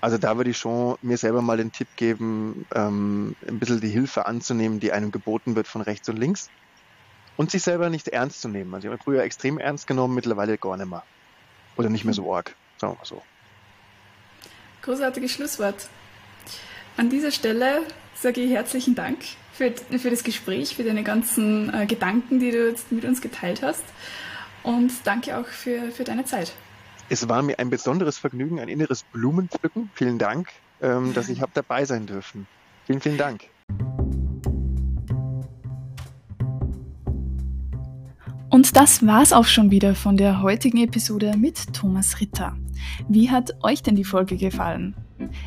Also 0.01 0.17
da 0.17 0.37
würde 0.37 0.51
ich 0.51 0.57
schon 0.57 0.97
mir 1.01 1.17
selber 1.17 1.41
mal 1.41 1.57
den 1.57 1.71
Tipp 1.71 1.87
geben, 1.95 2.65
ähm, 2.73 3.35
ein 3.47 3.59
bisschen 3.59 3.81
die 3.81 3.89
Hilfe 3.89 4.25
anzunehmen, 4.25 4.79
die 4.79 4.91
einem 4.91 5.11
geboten 5.11 5.55
wird 5.55 5.67
von 5.67 5.81
rechts 5.81 6.07
und 6.07 6.17
links. 6.17 6.49
Und 7.35 7.51
sich 7.51 7.63
selber 7.63 7.89
nicht 7.89 8.07
ernst 8.09 8.41
zu 8.41 8.49
nehmen. 8.49 8.73
Also 8.73 8.87
ich 8.87 8.93
habe 8.93 9.03
früher 9.03 9.23
extrem 9.23 9.59
ernst 9.59 9.87
genommen, 9.87 10.15
mittlerweile 10.15 10.57
gar 10.57 10.77
nicht 10.77 10.89
mehr. 10.89 11.03
Oder 11.77 11.89
nicht 11.89 12.03
mehr 12.03 12.13
so 12.13 12.33
arg, 12.33 12.55
sagen 12.77 12.93
wir 12.93 12.97
mal 12.97 13.05
so. 13.05 13.21
Großartiges 14.81 15.31
Schlusswort. 15.31 15.89
An 16.97 17.09
dieser 17.09 17.31
Stelle 17.31 17.83
sage 18.13 18.41
ich 18.41 18.51
herzlichen 18.51 18.95
Dank 18.95 19.19
für, 19.59 19.99
für 19.99 20.09
das 20.09 20.23
Gespräch, 20.23 20.75
für 20.75 20.83
deine 20.83 21.03
ganzen 21.03 21.73
äh, 21.73 21.85
Gedanken, 21.85 22.39
die 22.39 22.51
du 22.51 22.69
jetzt 22.69 22.93
mit 22.93 23.03
uns 23.03 23.19
geteilt 23.19 23.61
hast. 23.61 23.83
Und 24.63 24.91
danke 25.03 25.37
auch 25.37 25.47
für, 25.47 25.91
für 25.91 26.05
deine 26.05 26.23
Zeit. 26.23 26.53
Es 27.09 27.27
war 27.27 27.41
mir 27.41 27.59
ein 27.59 27.69
besonderes 27.69 28.17
Vergnügen, 28.17 28.59
ein 28.59 28.69
inneres 28.69 29.03
Blumenpflücken. 29.03 29.89
Vielen 29.93 30.17
Dank, 30.17 30.47
ähm, 30.81 31.13
dass 31.13 31.27
ich 31.27 31.41
habe 31.41 31.51
dabei 31.53 31.83
sein 31.83 32.05
dürfen. 32.05 32.47
Vielen, 32.85 33.01
vielen 33.01 33.17
Dank. 33.17 33.41
Und 38.59 38.75
das 38.75 39.07
war's 39.07 39.31
auch 39.31 39.45
schon 39.45 39.71
wieder 39.71 39.95
von 39.95 40.17
der 40.17 40.41
heutigen 40.41 40.79
Episode 40.79 41.37
mit 41.37 41.73
Thomas 41.73 42.19
Ritter. 42.19 42.57
Wie 43.07 43.31
hat 43.31 43.55
euch 43.63 43.83
denn 43.83 43.95
die 43.95 44.03
Folge 44.03 44.35
gefallen? 44.35 44.95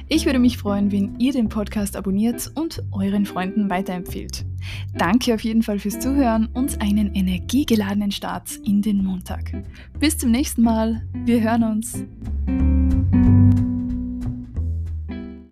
Ich 0.08 0.24
würde 0.24 0.38
mich 0.38 0.56
freuen, 0.56 0.90
wenn 0.90 1.20
ihr 1.20 1.32
den 1.32 1.50
Podcast 1.50 1.94
abonniert 1.94 2.50
und 2.54 2.82
euren 2.90 3.26
Freunden 3.26 3.68
weiterempfehlt. 3.68 4.46
Danke 4.96 5.34
auf 5.34 5.44
jeden 5.44 5.62
Fall 5.62 5.78
fürs 5.78 6.00
Zuhören 6.00 6.48
und 6.54 6.80
einen 6.80 7.14
energiegeladenen 7.14 8.12
Start 8.12 8.56
in 8.64 8.80
den 8.80 9.04
Montag. 9.04 9.62
Bis 10.00 10.16
zum 10.16 10.30
nächsten 10.30 10.62
Mal. 10.62 11.06
Wir 11.12 11.42
hören 11.42 11.64
uns. 11.64 12.06